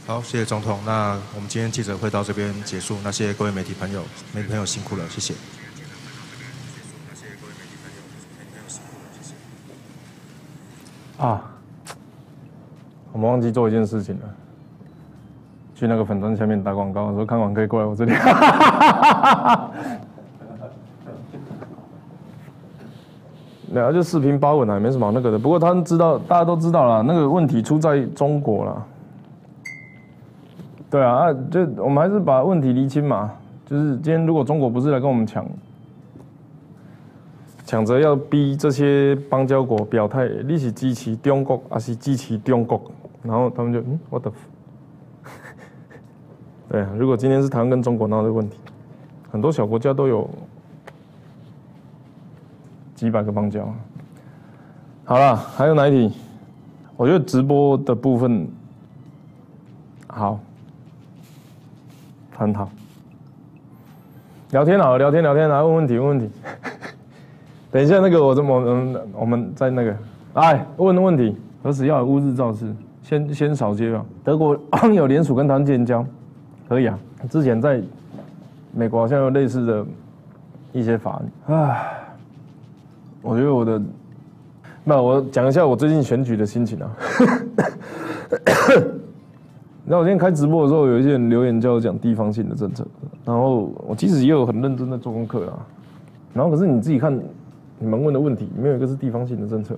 [0.07, 0.79] 好，谢谢总统。
[0.85, 2.95] 那我们今天记者会到这边结束。
[3.03, 4.01] 那谢谢各位媒体朋友，
[4.33, 5.33] 媒体朋友辛苦了，谢谢。
[11.17, 11.41] 啊，
[13.11, 14.23] 我们忘记做一件事情了，
[15.75, 18.13] 去那个粉砖下面打广告，说看完可以过来我这里。
[23.73, 25.37] 然后，就四平八稳啊，没什么那个的。
[25.37, 28.87] 不过他们知道，大家都知道了，那个问题出在中国了。
[30.97, 33.31] 对啊，啊，就我们还是把问题厘清嘛。
[33.67, 35.45] 就是今天如果中国不是来跟我们抢，
[37.67, 42.81] 抢着要逼这些邦交国表态，你是支持中国还是支持中国？
[43.21, 44.31] 然后他们就嗯，我的，
[46.67, 48.57] 对啊，如果今天是台湾跟中国闹这个问题，
[49.29, 50.27] 很多小国家都有
[52.95, 53.71] 几百个邦交。
[55.05, 56.17] 好了，还有哪一题？
[56.95, 58.47] 我觉得直播的部分
[60.07, 60.39] 好。
[62.37, 62.69] 很好，
[64.51, 66.29] 聊天好，聊天聊天，来问问题问问题。
[67.71, 69.95] 等一下，那个我这么嗯，我们在那个，
[70.35, 72.71] 哎，问问题，何时要有乌日造势？
[73.01, 74.05] 先先少接吧。
[74.23, 74.55] 德国
[74.93, 76.05] 有联署跟他们建交，
[76.69, 76.95] 可以啊。
[77.27, 77.81] 之前在
[78.71, 79.83] 美国好像有类似的
[80.73, 81.25] 一些法案。
[81.47, 81.89] 唉，
[83.23, 83.81] 我觉得我的，
[84.83, 86.91] 那我讲一下我最近选举的心情啊。
[89.89, 92.85] 那我今天开直播的时候，有一些人留言叫我讲地方性的政策，
[93.23, 95.65] 然后我其实也有很认真的做功课啊，
[96.33, 97.17] 然后可是你自己看
[97.79, 99.77] 你们问的问题，没有一个是地方性的政策。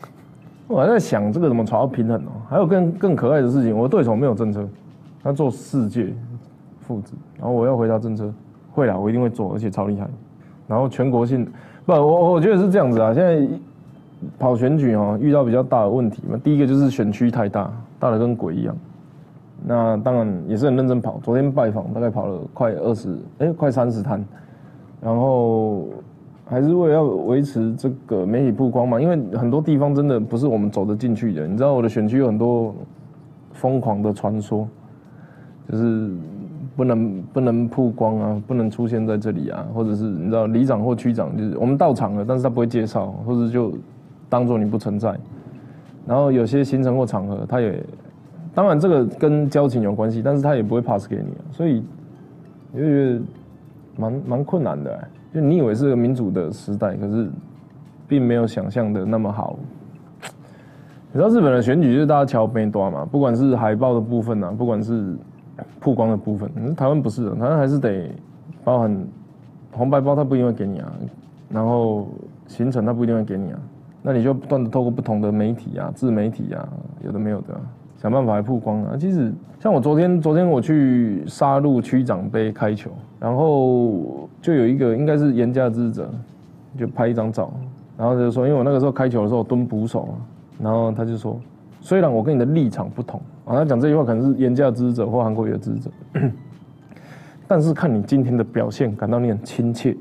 [0.68, 2.30] 我还在想这个怎么找到平衡哦。
[2.46, 4.68] 还有更更可爱的事情，我的对手没有政策，
[5.22, 6.12] 他做世界
[6.80, 8.30] 父子，然后我要回答政策，
[8.72, 10.06] 会啦，我一定会做，而且超厉害。
[10.66, 11.48] 然后全国性，
[11.86, 13.14] 不，我我觉得是这样子啊。
[13.14, 13.48] 现在
[14.38, 18.76] 跑选举哦，遇到比较大的问题嘛，第一个就是选区太大，大的跟鬼一样。
[19.66, 24.24] 那当然也是很认真跑，昨天拜访大概跑了快二十，哎，快三十摊，
[25.00, 25.88] 然后
[26.46, 31.46] 还是为了要维持这个媒体曝光嘛，因为很多地方真的不是我们走得进去的。
[31.46, 32.72] 你知道我的选区有很多
[33.52, 34.66] 疯狂的传说，
[35.68, 36.08] 就是
[36.76, 43.72] 不能不能曝光啊，不能出现在这里啊，或者是你知道里长或区长就是我们到场了，但是他不会介绍，或者就
[44.28, 45.18] 当做你不存在。
[46.06, 47.84] 然后有些行程或场合他也。
[48.58, 51.80] 当然，这个跟交情有关系，但是他也不会 pass 给你，所以
[52.72, 53.22] 你就觉得
[53.96, 55.08] 蛮蛮困难的。
[55.32, 57.30] 就你以为是个民主的时代，可是
[58.08, 59.56] 并没有想象的那么好。
[61.12, 65.16] 你知道日本的选举就是大家桥边端嘛，不管是海报的部分啊，不管是
[65.78, 68.10] 曝光的部分，台湾不是的，台湾还是得
[68.64, 69.06] 包含
[69.70, 70.92] 红白包，他不一定会给你啊，
[71.48, 72.08] 然后
[72.48, 73.60] 行程他不一定会给你啊，
[74.02, 76.68] 那你就不断的透过不同的媒体啊、自媒体啊，
[77.04, 77.54] 有的没有的。
[78.00, 78.96] 想办法来曝光啊！
[78.96, 86.08] 其实像我昨天，昨天我去杀戮区长杯开球，然后就有一个应该是严家之者，
[86.78, 87.52] 就拍一张照，
[87.96, 90.14] 然后就说，因为我那个时候开球的时候蹲捕手嘛，
[90.62, 91.40] 然后他就说，
[91.80, 95.90] 虽然我跟你的立场不同，啊，他讲这句话可能是严家之者或韩国瑜的支者，
[97.48, 99.96] 但是看你今天的表现，感到你很亲切。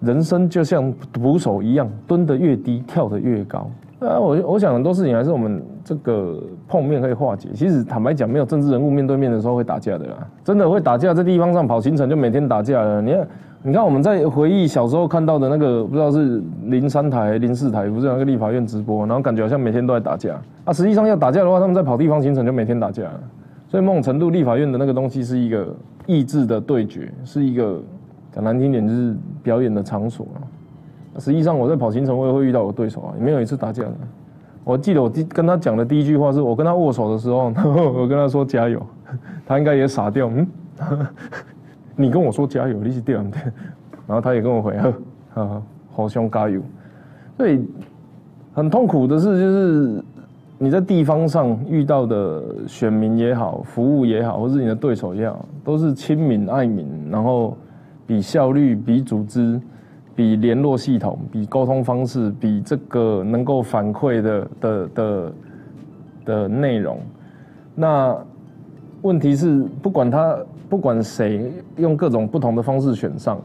[0.00, 3.70] 人生就像捕手一样，蹲得越低，跳得越高。
[4.00, 7.48] 啊，我我想很多事情还是我们这个碰面可以化解。
[7.54, 13.02] 其实坦白讲，没有政治人物面对面的时候会打架的啦，真的会打架，在地方上跑行程就每天打架了。
[13.02, 13.28] 你看，
[13.62, 20.40] 你看我们在回忆小时候看到的那个，不知道是零三台、零四台，不是那个立法院直播，然后感觉好像每天都在打架。
[20.64, 23.02] 啊，实际上要打架的话，他们在跑地方行程就每天打架。
[23.68, 25.74] 所以某种程度，立法院的那个东西是一个
[26.06, 27.82] 意志的对决，是一个
[28.32, 30.38] 讲难听点就是表演的场所啊。
[31.18, 33.92] 实际上我在跑行程，我也会遇到我对手啊，也没有一次打架的。
[34.64, 37.52] 我记得我第跟他讲的第一句话是我跟他握手的时候，
[37.92, 38.84] 我跟他说加油，
[39.46, 40.30] 他应该也傻掉。
[40.34, 40.46] 嗯，
[41.94, 43.40] 你跟我说加油，你是对不对？
[44.06, 44.74] 然后他也跟我回，
[45.34, 46.62] 啊，好兄加油。
[47.36, 47.62] 所以
[48.54, 50.04] 很痛苦的是，就是
[50.56, 57.54] 你在地方上遇到的选民也好，服务也好，或是你的对手也好，都是亲民爱民，然后
[58.06, 59.60] 比效率，比组织。
[60.14, 65.32] 比联络系统，比沟通方式，比这个能够反馈的的的
[66.24, 66.98] 的内容，
[67.74, 68.16] 那
[69.02, 73.38] 问题是，不管他不管谁用各种不同的方式选上，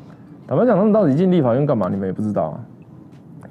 [0.47, 1.89] 坦白讲，他们到底进立法院干嘛？
[1.89, 2.65] 你们也不知道啊。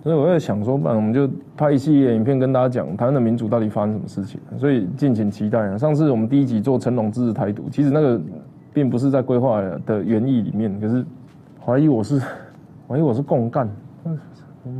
[0.05, 4.41] 所以我在想说，不然我们就拍一系列影片跟大家讲台湾的民主到底发生什么事情。
[4.57, 5.77] 所以敬请期待啊！
[5.77, 8.21] 上次我们第一集做成龙支持台独，其实那个
[8.73, 11.05] 并不是在规划的原意里面，可是
[11.61, 12.23] 怀疑我是
[12.89, 13.69] 怀疑我是共干。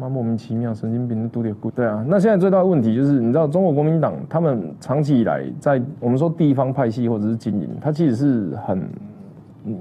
[0.01, 1.71] 妈莫名其妙，神经病都得过。
[1.71, 8.83] 对啊，那现在最大的问题就是，你知道中国国民党他们长期以来在我们说地方派系或者是经营，它其实是很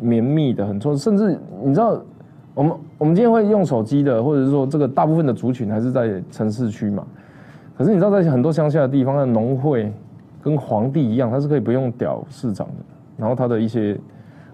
[0.01, 0.95] 绵密的，很错。
[0.95, 2.01] 甚至你知道，
[2.53, 7.07] 我们我们今天会用手机的，或者是说这个大部分的族群还是在城市区嘛。
[7.77, 9.91] 可是你知道，在很多乡下的地方，的农会
[10.41, 12.73] 跟皇帝一样，他是可以不用屌市长的。
[13.17, 13.97] 然后他的一些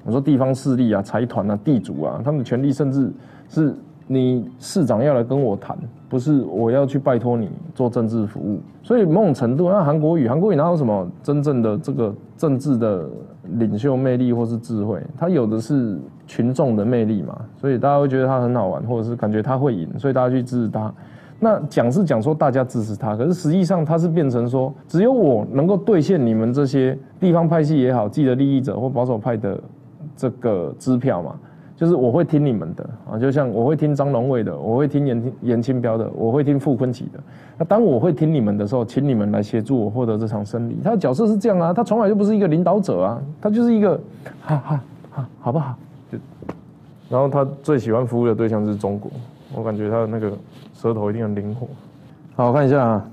[0.04, 3.12] 我说地方势力啊、财团啊、地主啊，他们的权力甚至
[3.49, 3.75] 是。
[4.06, 5.77] 你市长要来跟我谈，
[6.10, 13.08] 不是我要去拜托你做政治服务，所以某种程度，那韩国语，韩国语哪有什么真正的这个政治的
[13.53, 15.01] 领袖魅力或是智慧？
[15.17, 20.93] 他有的是群众的魅力嘛，所以大家会觉得他很好玩，或者是感觉他会赢，所以大家去支持他。
[21.39, 29.58] 那讲是讲说大家支持他，可是实际上他是变成说，只有我能够兑现你们这些地方派系也好，既得利益者或保守派的
[30.13, 31.36] 这个支票嘛。
[31.84, 37.19] 就是我会听你们的啊，就像我会听张龙伟的，我会听严严清标的，我会听傅昆萁的。
[37.58, 40.78] 那当我会听你们的时候，请你们来协助我获得这场胜利。
[40.82, 44.00] 他的角色是这样啊，他从来就不是一个领导者啊，他就是一个
[44.41, 45.76] 哈哈哈，好不好？
[46.10, 46.17] 就
[47.10, 49.12] 然后他最喜欢服务的对象是中国，
[49.54, 50.32] 我感觉他的那个
[50.74, 51.67] 舌头一定很灵活。
[52.38, 53.06] 好，我看一下啊。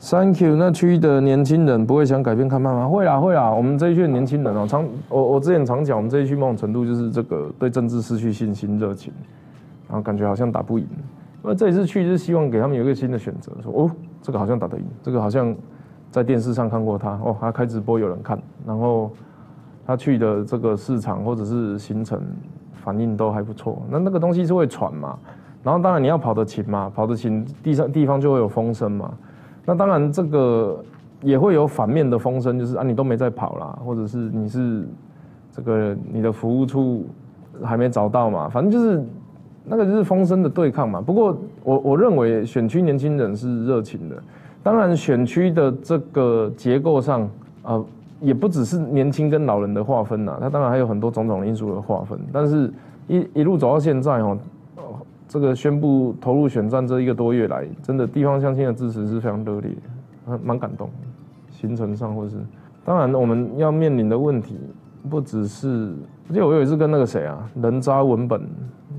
[0.00, 0.54] Thank you。
[0.54, 2.88] 那区的年轻人不会想改变看法吗？
[2.88, 3.50] 会啦，会啦。
[3.50, 9.12] 我们这一区年轻人哦，常我我之前常讲，我们这一区某种程度就是这个对政治失去信心、热情，
[9.88, 10.86] 然后感觉好像打不赢。
[11.42, 13.90] 那这一次去就是希望给他们有一个新的选择，说哦，
[14.22, 15.54] 这个好像打得赢，这个好像
[16.10, 19.10] 在电视上看过他哦，他开直播有人看，然后
[19.84, 22.20] 他去的这个市场或者是行程
[22.72, 23.82] 反应都还不错。
[23.90, 25.18] 那那个东西是会传嘛？
[25.64, 29.12] 然后当然你要跑得勤嘛，跑得勤地上地方就会有风声嘛。
[29.68, 30.82] 那当然，这个
[31.20, 34.88] 也会有反面的风声，就是啊，你都没在跑啦，或者是你是
[35.52, 37.04] 这个你的服务处
[37.62, 39.04] 还没找到嘛，反正就是
[39.66, 41.02] 那个就是风声的对抗嘛。
[41.02, 44.16] 不过我我认为选区年轻人是热情的，
[44.62, 47.28] 当然选区的这个结构上
[47.62, 47.84] 啊，
[48.22, 52.18] 也不只是年轻跟老人的划分呐，它当然还有很多种种因素的划分。
[52.32, 52.72] 但是
[53.06, 54.38] 一一路走到现在哦。
[55.28, 59.70] 这个宣布投入选战这一个多月来，真的地方乡亲的支持是非常热烈，
[60.26, 60.90] 蛮蛮感动。
[61.50, 62.36] 行程上或是，
[62.84, 64.56] 当然我们要面临的问题
[65.10, 65.94] 不只是，
[66.28, 68.48] 而且我有一次跟那个谁啊，人渣文本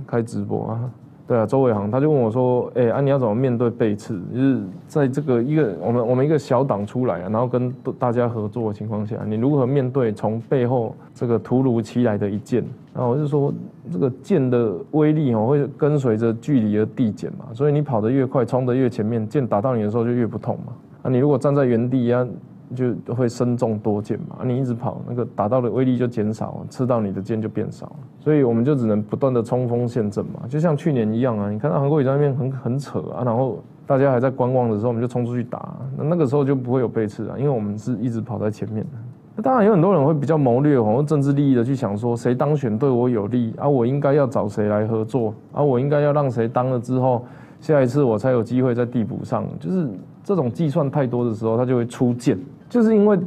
[0.05, 0.91] 开直播啊。
[1.29, 4.19] 对啊，周伟航他就问我说：“哎，啊，你要怎么面对背刺？
[4.33, 12.65] 就是在这个一个我们我们一个小党出来啊，然后跟大家合作的情况下，你如何面对从背后这个突如其来的一剑？
[12.95, 13.53] 然后我就说，
[13.91, 20.73] 这个剑的威力哦，会跟随着距离而递减嘛，所以你跑得越快，冲得越前面，剑打到你的时候就越不痛嘛。
[21.03, 22.27] 啊，你如果站在原地啊。”
[22.75, 31.49] 就会身中多箭嘛，你一直跑，那个打到的威力就减少，吃到你的箭就变少，所以我们就只能不断的冲锋陷阵嘛，就像去年一样啊。
[31.49, 38.91] 你看到韩国瑜在那边很很扯啊，然后大家还在观望的时候，我们就冲出去打，那那个时候就不会有背刺啊，因为我们是一直跑在前面的。
[39.35, 47.25] 那当然有很多人会比较谋略或政治利益的去想说，谁当选对我有利啊，我应该要找谁来合作啊，我应该要让谁当了之后，
[47.59, 49.89] 下一次我才有机会在地补上，就是
[50.23, 52.37] 这种计算太多的时候，他就会出剑。
[52.69, 53.19] 就是因为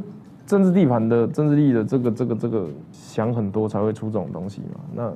[0.45, 4.79] 政治地盘的政治利益的这个这个这个想很多才会出这种东西嘛。
[4.95, 5.11] 那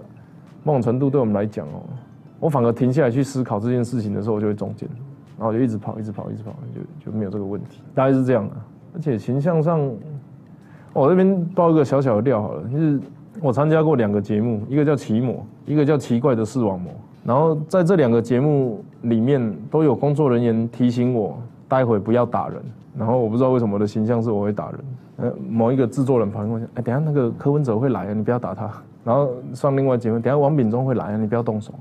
[0.64, 1.82] 某种程度对我们来讲哦，
[2.40, 4.88] 我反而停下来去思考这件事情的时候，我就会中箭，
[5.38, 8.56] 然后就一直跑，一直跑，一直跑，就就没有这个问题，大概是这样的。
[8.94, 9.80] 而且形象上，
[10.94, 13.00] 我这边爆一个小小的料好了，就是
[13.42, 16.92] 我参加过两个节目，一个叫奇魔，一个叫奇怪的视网膜。
[17.24, 22.62] 然后在这两个节目里面，都有工作人员提醒我，待会不要打人。
[22.98, 24.80] 然后我不知道为什么我的形象是我会打人，
[25.18, 28.70] 呃，某一个制作人跑过去，哎，等下那个柯文哲会来啊，你不要打他。
[29.04, 31.74] 然后上另外节目，等下王炳忠会来啊，你不要动手。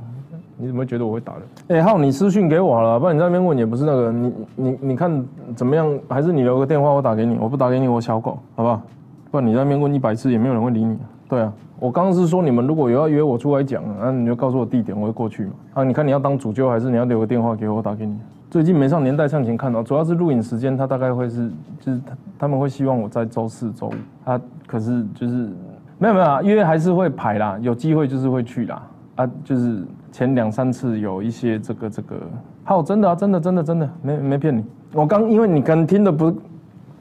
[0.58, 1.42] 你怎么会觉得我会打人？
[1.68, 5.98] 哎，浩，你私讯给我好了，不然你在那边问也不是那个，你你你看怎么样？
[6.08, 8.80] 还是你留个电话我打给你，我不打给你我小狗，好不好？
[9.30, 10.98] 不然你在那边问一百次也没有人会理你。
[11.28, 15.52] 对啊，我刚刚是说你们如果有要约我出来讲，那你就告诉我地点，我会过去嘛。
[15.74, 18.16] 啊，你看你要当主教还是你要留个电话给我，我打给你。
[18.56, 23.92] 最近没上年代向前看到，主要是录影时间，他大概会是，就是他他们会希望我在周四周五，
[24.24, 25.50] 他可是就是
[25.98, 28.82] 没有没有啊，约还是会排啦，有机会就是会去啦，
[29.16, 32.16] 啊，就是前两三次有一些这个这个，
[32.64, 36.34] 好，真的啊，真的真的真的没没骗你，我刚因为你刚听的不，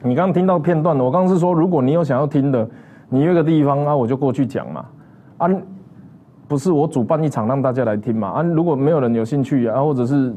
[0.02, 2.68] 你刚听到片段的，我刚是说如果你有想要听的，
[3.08, 4.84] 你约个地方啊，我就过去讲嘛，
[5.38, 5.48] 啊，
[6.46, 10.34] 不是我主办一场让大家来听嘛，啊，如果没有人有兴趣啊，或者是。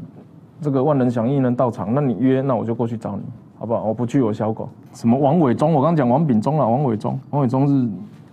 [0.60, 3.22] 这个万人响应能到场，那你约，那我就过去找你，
[3.58, 3.84] 好不好？
[3.84, 4.68] 我不去，我小狗。
[4.92, 5.72] 什么王伟忠？
[5.72, 7.88] 我刚讲王炳忠了，王伟忠，王伟忠是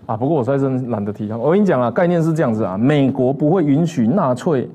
[0.05, 1.37] 啊，不过我实在是懒得提他。
[1.37, 4.69] 我跟你讲啊，概念是这样子啊，美国不会允许纳粹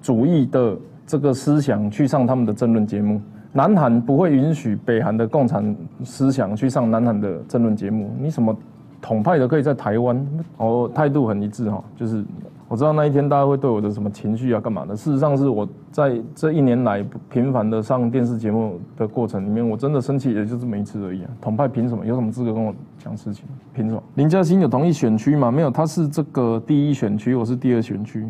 [0.00, 0.76] 主义的
[1.06, 3.20] 这个思想去上他们的政论节目，
[3.52, 5.74] 南韩不会允许北韩的共产
[6.04, 8.10] 思想去上南韩的政论节目。
[8.20, 8.56] 你什么
[9.00, 10.26] 统派的可以在台湾？
[10.58, 12.24] 哦，态度很一致哈，就是。
[12.68, 14.96] 我知道那一天大家会对我的什么情绪啊，干嘛的？
[14.96, 21.30] 事实上是我在这一年来频繁的上电视节目的过程里面，我真的生气也就这么一次而已啊。
[21.40, 22.04] 统派凭什么？
[22.04, 23.44] 有什么资格跟我讲事情？
[23.72, 24.02] 凭什么？
[24.16, 25.48] 林嘉欣有同一选区吗？
[25.48, 28.28] 没有，他是这个第一选区，我是第二选区。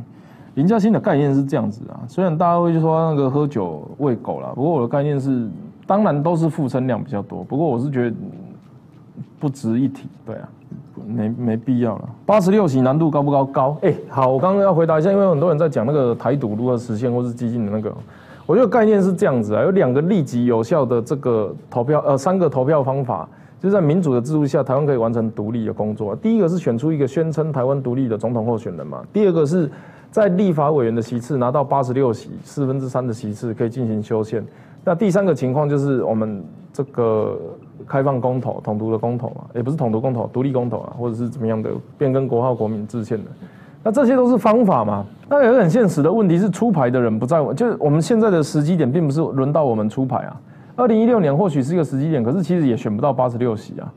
[0.55, 5.49] 林嘉欣的概念是这样子啊，虽然大家会说那个喝酒喂狗了，不过我的概念是，
[5.87, 8.17] 当然都是负声量比较多，不过我是觉得
[9.39, 10.49] 不值一提，对啊。
[11.07, 12.09] 没没必要了。
[12.25, 13.45] 八十六席难度高不高？
[13.45, 13.77] 高。
[13.83, 17.93] 哎，好，我刚刚要回答一下，因为很多人在讲那个台独如何实现，或是激进的那个。
[18.47, 23.29] 我觉得概念是这样子啊，有两个立即有效的这个投票，呃，三个投票方法，
[23.59, 26.15] 就是在民主的制度下，台湾可以完成独立的工作。
[26.15, 29.03] 第一个是选出一个宣称台湾独立的总统候选人嘛。
[29.13, 29.69] 第二个是
[30.13, 34.45] 在立法委员的席次拿到八十六席，四分之三的席次可以进行修宪。
[34.85, 36.45] 那第三个情况就是我们
[36.77, 37.39] 这个。
[37.87, 43.31] 开放公投、统独的公投嘛，也不是统独公投，独立公投啊，或者是怎么样的变更国号、国民制宪的，
[43.85, 45.05] 那这些都是方法嘛。
[45.29, 50.41] 那有很现实的问题是，出牌的人不在，就是我们现在的时机点，并不是轮到我们出牌啊。
[50.75, 53.93] 二零一六年或许是一个时机点，可是其实也选不到八十六席啊。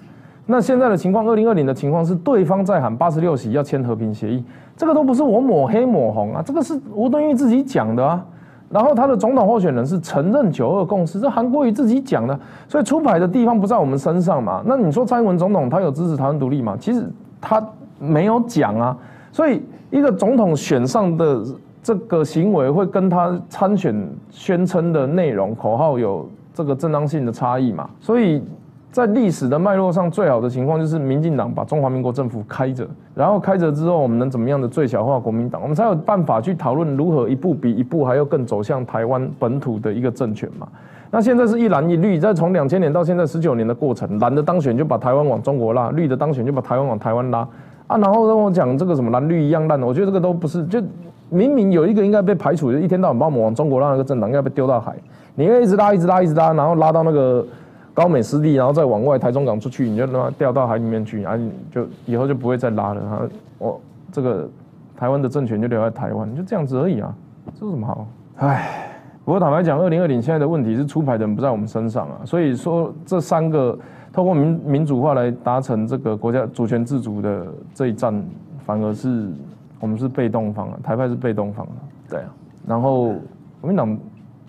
[0.46, 4.44] 那现在的情况，二零二零的情况是，对方在喊八十六席要签和平协议，
[4.78, 8.24] 这个都不是我抹黑抹红啊，这个是吴敦义自己讲的啊。
[8.70, 14.62] 然后他的总统候选人是承认九二共识，这韩国瑜自己讲的，所以出牌的地方不在我们身上嘛。
[14.66, 16.78] 那你说蔡英文总统他有支持台湾独立吗？
[16.80, 17.04] 其实
[17.42, 17.62] 他
[18.00, 18.98] 没有讲啊。
[19.32, 21.44] 所以一个总统选上的
[21.82, 27.90] 这个行为，会跟他参选宣称的内容口号有这个正当性的差异嘛？
[28.00, 28.44] 所以。
[28.92, 40.68] 在历史的脉络上，最好的情况就是民进党把中华民国政府开着，然后开着之后，我们能怎么样的最小化国民党，我们才有办法去讨论如何一步比一步还要更走向台湾本土的一个政权嘛。
[41.12, 47.48] 那现在是一蓝一绿，在从两千年到现在十九年的过程，蓝的当选就把台湾往中国拉，绿的当选就把台湾往台湾拉
[47.86, 47.96] 啊。
[47.98, 50.82] 然后跟我讲这个什么蓝绿一样烂的，我觉得这个都不是，就
[51.30, 54.96] 明明有一个应该被排除，就一天到晚把我们往中国拉那个政党应该被丢到海，
[55.36, 57.46] 你应该一直拉一直拉一直拉，然后拉到那个。
[58.00, 63.02] 高美湿地，然后再往外台中港出去，你就他妈掉到海里面去，然后就以后就不会再拉了。
[63.02, 63.22] 啊，
[63.58, 64.50] 我这个
[64.96, 67.14] 台湾的政权就留在台湾，就这样子而已啊，
[67.60, 68.08] 这有什么好？
[68.38, 68.88] 唉，
[69.26, 73.78] 不过坦白讲，二零二零现在的问题是出牌的人不在我们身上啊，所以说这三个
[74.14, 78.24] 透过民民主化来达成这个国家主权自主的这一战，
[78.60, 79.28] 反而是
[79.82, 81.76] 我们是被动方啊，台派是被动方啊，
[82.10, 82.30] 对啊，
[82.66, 83.08] 然后
[83.60, 83.98] 国民党。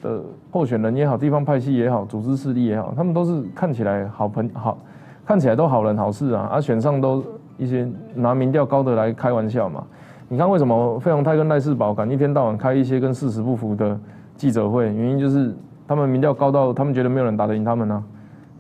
[0.03, 0.21] 的
[0.51, 4.79] 候选人也好，地方派系也好，组织势力也好，他们都是看起来好朋好，
[5.25, 7.25] 看起来都好人好事啊，而选上都
[7.59, 9.85] 一些拿民调高的来开玩笑嘛。
[10.29, 13.99] 你看为什么费鸿泰跟赖世宝敢一天到晚开一些跟事实不符的
[14.37, 14.85] 记者会？
[14.85, 15.55] 原因就是
[15.89, 18.05] 他们民调高到他们觉得没有人打得赢他们呢。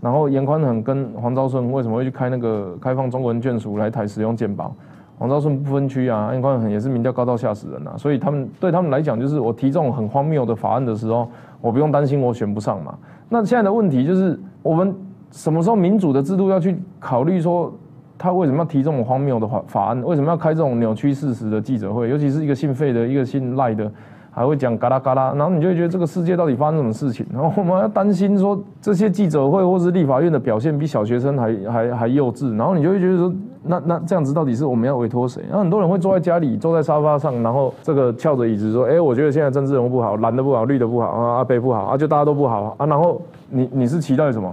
[0.00, 4.74] 然后严宽很跟黄昭顺为什么会去开那个开放中文眷属来台使用鉴宝？
[5.20, 11.28] 黄昭顺不分区啊，安宽很也是民调高到吓死人啊，所以他们对他们来讲，就是我提这种很荒谬的法案的时候，
[11.60, 12.94] 我不用担心我选不上嘛。
[13.28, 14.94] 那现在的问题就是，我们
[15.30, 17.70] 什么时候民主的制度要去考虑说，
[18.16, 20.02] 他为什么要提这种荒谬的法法案？
[20.02, 22.08] 为什么要开这种扭曲事实的记者会？
[22.08, 23.92] 尤其是一个姓费的，一个姓赖的。
[24.32, 27.26] 还会讲嘎啦嘎啦，然后你就会觉得这个世界到底发生什么事情？
[27.32, 35.42] 然后我们要担心说这些记者会或是立法院的表现比小学生还还还幼稚，然后你就会觉得说那那这样子到底是我们要委托谁？
[35.48, 44.48] 然后很多人会坐在家里，坐在沙发上，然后这个翘着椅子说：“哎，我觉得现在政治人物不好，蓝的不好，绿的不好啊，阿北不好啊，就大家都不好啊。”然后你你是期待什么？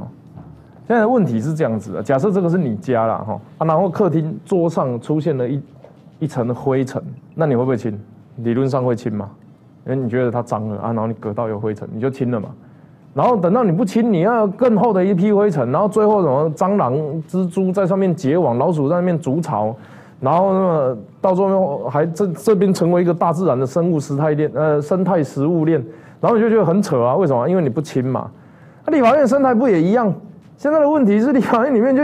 [0.87, 5.61] 现在的问题是这样子的：假设这个是你家了哈，然后客厅桌上出现了一
[6.19, 7.01] 一层灰尘，
[7.35, 7.97] 那你会不会亲？
[8.37, 9.29] 理论上会亲吗？
[9.87, 12.49] 因为你觉得它脏了啊，然后你隔到有灰尘，你就清了嘛。
[13.13, 16.93] 然后等到你不清，你要更厚的一批灰尘，然后最后什么蟑螂、
[17.27, 19.75] 蜘蛛在上面结网，老鼠在那边筑巢，
[20.19, 25.83] 然后那么到最后还这这边成为一个大自然的生物生态链，呃，生态食物链，
[26.21, 27.15] 然后你就觉得很扯啊？
[27.15, 27.49] 为什么？
[27.49, 28.29] 因为你不清嘛。
[28.85, 30.13] 那立法院生态不也一样？
[30.57, 32.03] 现在的问题是立法院里面就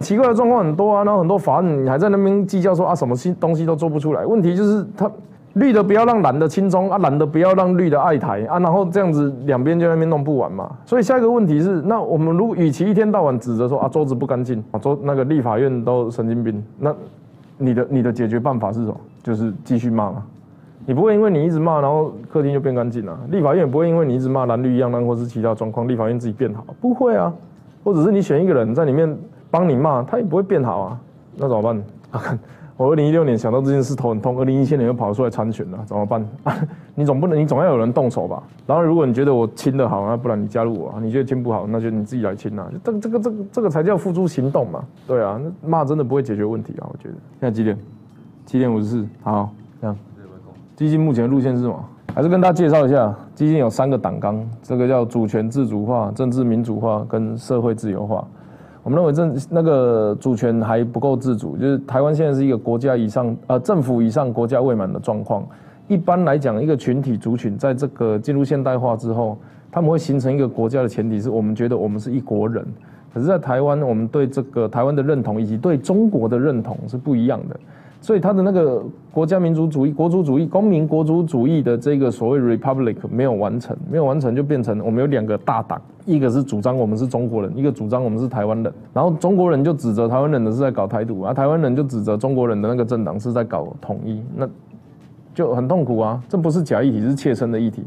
[0.00, 4.26] 奇怪的状况很多啊，然后很多法案你还在那边计较说啊，什么新东西都做不出来。
[4.26, 5.08] 问题就是它。
[5.54, 10.70] 绿的不要让蓝的轻松啊，蓝的不要让绿的爱台啊，然后这样子两边就那边弄不完嘛。
[10.84, 16.94] 所以下一个问题是，那我们如果与其一天到晚指责说啊桌子不干净啊桌那个立法院都神经病，那
[17.56, 18.96] 你的你的解决办法是什么？
[19.22, 20.22] 就是继续骂嘛，
[20.86, 23.18] 你不会因为你一直骂，然后客厅就变干净了。
[23.30, 27.32] 立法院也不会因为你一直骂蓝绿一样烂，或是其他状况，立法院自己变好，不会啊。
[27.84, 29.18] 或者是你选一个人在里面
[29.50, 31.00] 帮你骂，他也不会变好啊。
[31.36, 31.82] 那怎么办？
[32.78, 36.24] 我二零一六年想到这件事头很痛，二零一七年又跑出来参选了，怎么办？
[36.94, 38.40] 你总不能，你总要有人动手吧？
[38.68, 42.70] 然后如果你觉得我亲的好，那不然你加入我；啊你觉得亲不好，那就你自己来亲啊。
[42.84, 44.84] 这这个这个这个才叫付诸行动嘛。
[45.08, 46.86] 对啊，骂真的不会解决问题啊。
[46.88, 47.76] 我觉得现在几点？
[48.46, 49.04] 七点五十四。
[49.24, 49.50] 好，
[49.80, 49.96] 这样。
[50.76, 51.84] 基金目前的路线是什么？
[52.14, 58.24] 还是跟大家介绍一下，基金有三个党纲，这个叫主权自主化、政治民主化跟社会自由化。
[58.88, 65.46] 我们认为政那个主权还不够自主，就是台湾现在是一个国家以上呃政府以上国家未满的状况。
[65.88, 69.36] 一般来讲，一个群体族群在这个进入现代化之后，
[69.70, 72.64] 他们会形成一个国家的前提是我们觉得我们是一国人。
[73.12, 77.60] 可是，在台湾，我们对这个台湾的认同以及对中国的认同是不一样的。
[78.00, 88.72] 所以他的那个国家民族主义、国族主义、公民国族主义的这个所谓 republic 没有完成，没有完成就变成我们有两个大党，一个是主张我们是中国人，一个主张我们是台湾人。
[88.94, 94.48] 然后中国人就指责台湾人的是在搞台独，而台湾人就指责中国人的那个政党是在搞统一，那
[95.34, 96.22] 就很痛苦啊！
[96.28, 97.82] 这不是假议题，是切身的议题。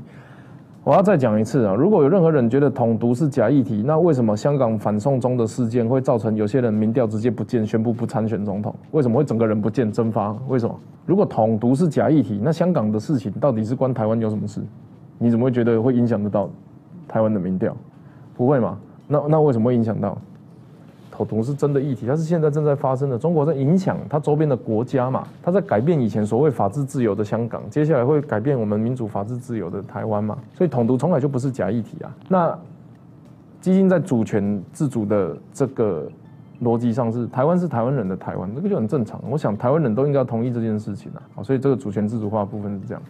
[0.84, 1.76] 我要再讲一次啊！
[1.76, 8.74] 如果有任何人觉得统独是假议题，那为什么香港反送中的事件会造成有些人民调直接不见，宣布不参选总统？
[8.90, 10.36] 为什么会整个人不见蒸发？
[10.48, 10.76] 为什么？
[11.06, 14.60] 如果统独是假议题，那香港的事情到底是关台湾有什么事？
[15.20, 16.50] 你怎么会觉得会影响得到
[17.08, 17.78] 台湾的民调？
[18.36, 18.80] 不会嘛？
[19.08, 20.18] 那那为什么会影响到？
[21.26, 23.18] 统独是真的议题，它是现在正在发生的。
[23.18, 25.28] 中国在影响它周边的国家嘛？
[25.42, 30.38] 它在改变以前所谓法治自由的香港，接下来会改变我们民主法治自由的台湾嘛？
[30.54, 32.12] 所以统独从来就不是假议题啊。
[32.28, 32.60] 那
[33.60, 36.10] 基金在主权自主的这个
[36.64, 39.22] 逻辑上是台湾是台湾人的台湾，这个就很正常。
[39.30, 41.44] 我想台湾人都应该同意这件事情啊。
[41.44, 43.04] 所以这个主权自主化部分是这样。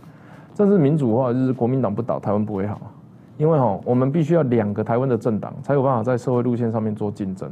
[0.54, 2.80] 政治民主化就是国民党不倒，台湾不会好。
[3.38, 7.50] 因为哈，我们必须要两个台湾的政党才有办法在社会路线上面做竞争。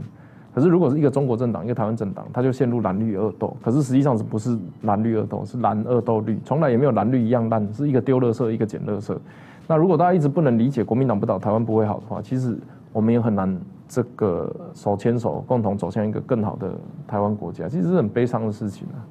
[0.54, 3.56] 可是，如果是一个中国政党，一个台湾政党，他就陷入蓝绿恶斗。
[3.64, 5.46] 可是实际上是不是蓝绿恶斗？
[5.46, 9.20] 是蓝恶斗绿，从来也没有蓝绿一样烂，是一个丢乐色，一个捡乐色。
[9.68, 12.58] 那如果大家一直不能理解国民党不倒，台湾不会好的话，其实
[12.92, 16.72] 我们也很难这个手牵手共同走向一个更好的
[17.08, 17.70] 台湾国家。
[17.70, 19.06] 其实是很悲伤的事情啊！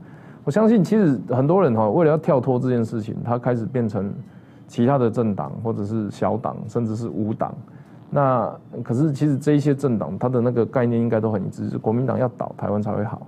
[0.45, 4.13] 我相信，其实很多人哈，为了要跳脱这件事情，他开始变成
[4.67, 7.55] 其他的政党，或者是小党，甚至是无党。
[8.11, 8.51] 那
[8.83, 13.27] 可是，其实这一些政党，它的那个概念应该都很一致，是国民党要倒，台湾才会好。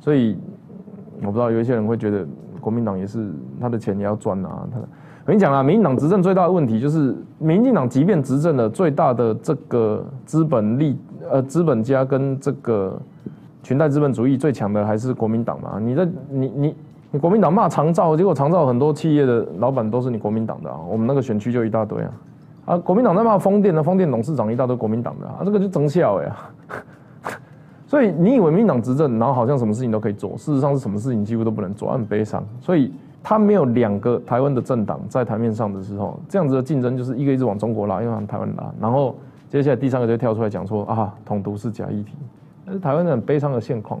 [0.00, 0.38] 所以
[1.20, 2.26] 我不知道有一些人会觉得，
[2.60, 4.66] 国民党也是他的钱也要赚啊。
[4.74, 10.98] 我跟你讲啊，民进党执政最大的问题就是，民进党即便执政了，最大的这个资本力
[11.30, 12.98] 呃资本家跟这个
[13.62, 15.78] 裙带资本主义最强的还是国民党嘛。
[15.78, 16.74] 你在你你
[17.10, 20.78] 你国民党骂长照，结果长照很多企业的老板都是你国民党的啊。
[20.88, 22.10] 我们那个选区就一大堆啊。
[22.64, 26.36] 啊，国民党在骂风电的，风电董事长一大堆国民党的啊，这个就争笑哎呀。
[27.86, 32.42] 所以你以为民进党执政，然后好像什么事情都可以做，事实上是什么事情几乎都不能做，很悲伤。
[32.60, 32.92] 所以
[33.22, 39.14] 他没有两个台湾的政党在台面上的时候，这样子的竞争就是一个一直往中国拉，一个往台湾拉，然后
[39.48, 42.14] 接下来第三个就跳出来讲说啊，统独是假议题，
[42.64, 44.00] 那是台湾很悲伤的现况。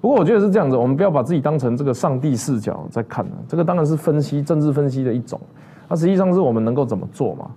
[0.00, 5.40] 不过我觉得是这样子，我们不要把自己当成这个上帝视角在看，这个当然是分析政治分析的一种，
[5.88, 7.50] 那实际上是我们能够怎么做嘛。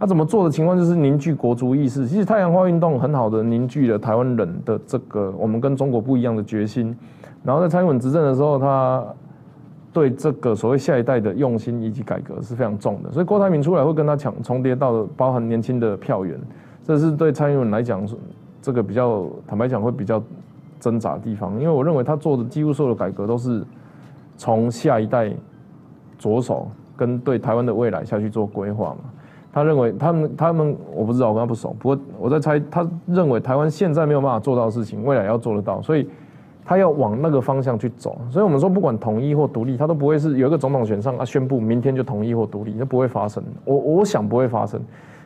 [0.00, 2.06] 他怎么做的情况就是凝聚国族意识。
[2.06, 6.96] 其实太阳花运动很好的凝聚了台湾人的这个我们跟中国不一样的决心。
[7.44, 9.04] 然后在蔡英文执政的时候，他
[9.92, 13.12] 对这个所谓下一代的用心以及改革是非常重的。
[13.12, 16.40] 所以郭台铭出来会跟他抢重叠到的，包含年轻的票源，
[16.82, 18.02] 这是对蔡英文来讲，
[18.62, 20.22] 这个比较坦白讲会比较
[20.78, 21.52] 挣扎的地方。
[21.60, 23.62] 因为我认为他做的几乎所有的改革都是
[24.38, 25.30] 从下一代
[26.18, 29.00] 着手，跟对台湾的未来下去做规划嘛。
[29.52, 36.08] 他认为他们他们我不知道我跟他不熟，不过我在猜，他认为台湾现在没有办法做到的事情，未来要做得到，所以
[36.64, 38.16] 他要往那个方向去走。
[38.30, 43.42] 所以我们说，不管统一或独立，他都不会是有一个总统选上啊，宣布明天就统一或独立，那不会发生。
[43.64, 44.80] 我我想不会发生。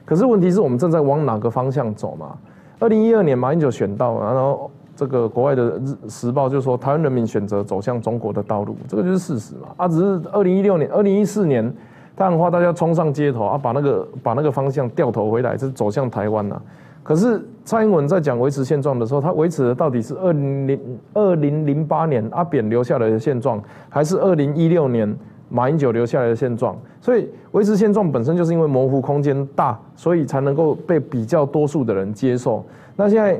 [0.06, 2.34] 可是问题是我们正在往哪个方向走嘛？
[2.78, 9.68] 二零一二年马英九选到，然后这个国外的日时报就说台湾人民选择走向中国的道路，这个就是事实嘛。
[9.76, 11.70] 啊，只是二零一六年、二零一四年。
[12.16, 16.60] 太阳花，大家冲上街头啊，把那个把那个方向掉头回来，是走向台湾呐。
[17.02, 20.80] 可是蔡英文在讲维持现状的时候，他维持的到底是二零
[21.12, 23.60] 二零零八年阿扁留下来的现状，
[23.90, 25.14] 还是二零一六年
[25.50, 26.74] 马英九留下来的现状？
[27.02, 32.64] 所以维持现状本身就是因为模糊空间大，所以才能够被比较多数的人接受。
[32.96, 33.38] 那现在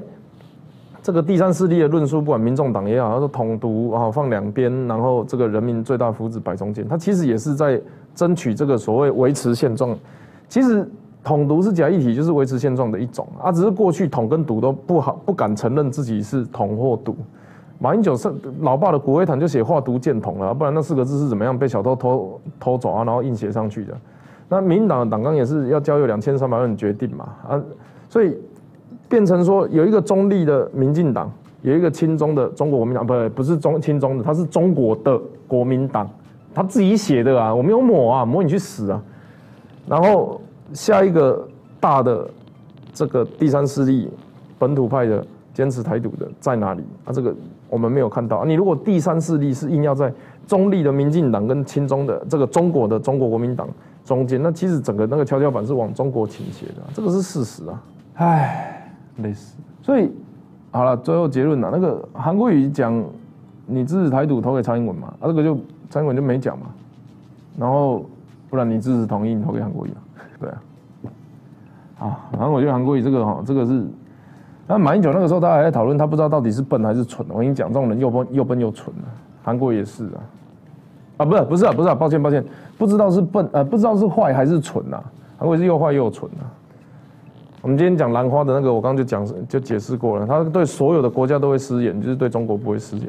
[1.03, 7.81] 这个第三势力的论述，不管民众党也好，他说统独啊放两边，然后这个人民最大福祉摆中间，他其实也是在
[8.15, 9.97] 争取这个所谓维持现状。
[10.49, 10.89] 其实
[11.23, 17.17] 统独是假议题，就是维持现状的一种啊，只是过去统跟独都不好不敢承认自己是统或独。
[17.79, 23.95] 马英九是老爸的骨灰坛就写化独建统了，不然那四个字是怎么样被小偷偷偷走啊，然后硬写上去的。
[24.49, 27.63] 那民进党的党纲也是要交由两千三百万人决定嘛啊，
[28.09, 28.37] 所以。
[29.07, 36.09] 变成说有一个中立的民进党，有一个亲中的中国国民党，不不是中亲中的，他是中国的国民党，
[36.55, 39.03] 他自己写的啊，我没有抹啊，抹你去死啊！
[39.87, 40.41] 然后
[40.73, 41.47] 下一个
[41.81, 42.29] 大的
[42.93, 44.09] 这个第三势力，
[44.59, 47.13] 本土派的坚持台独的在哪里啊？
[47.13, 47.35] 这个
[47.69, 48.45] 我们没有看到。
[48.45, 50.13] 你如果第三势力是硬要在
[50.47, 53.69] 中立的民进党跟亲中的这个中国的中国国民党
[54.05, 57.83] 中间，那其实整个那个跷跷板是往中国倾斜的，这个是事实啊！
[58.15, 58.71] 唉。
[59.19, 60.11] 累死，所以
[60.73, 61.71] 好了，最后结论了。
[61.71, 63.01] 那个韩国瑜讲，
[63.65, 65.07] 你支持台独投给蔡英文嘛？
[65.21, 65.57] 啊，这个就
[65.91, 66.67] 蔡英文就没讲嘛。
[67.59, 68.05] 然后
[68.51, 70.01] 不然你支持同意你投给韩国瑜啊？
[70.41, 70.63] 对啊。
[72.01, 73.85] 啊，然后我觉得韩国瑜这个哈，这个是，
[74.67, 77.25] 那马英九那个时候大家还在讨论，他不知道到底是笨还是蠢。
[77.31, 79.07] 我跟你讲，这种人又笨又笨又蠢啊。
[79.43, 80.19] 韩国也是啊。
[81.19, 82.45] 啊，不是不是啊，不是啊，抱歉抱歉，
[82.77, 85.01] 不知道是笨呃，不知道是坏还是蠢呐。
[85.39, 86.51] 韩国是又坏又蠢啊。
[87.63, 93.09] 我们今天讲兰花的那个，我刚刚就讲就解释过了，他对所有的国家都会失言，就是对中国不会失言。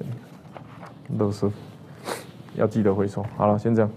[1.18, 1.48] 都是
[2.56, 3.24] 要记得回收。
[3.38, 3.92] 好了，先这样。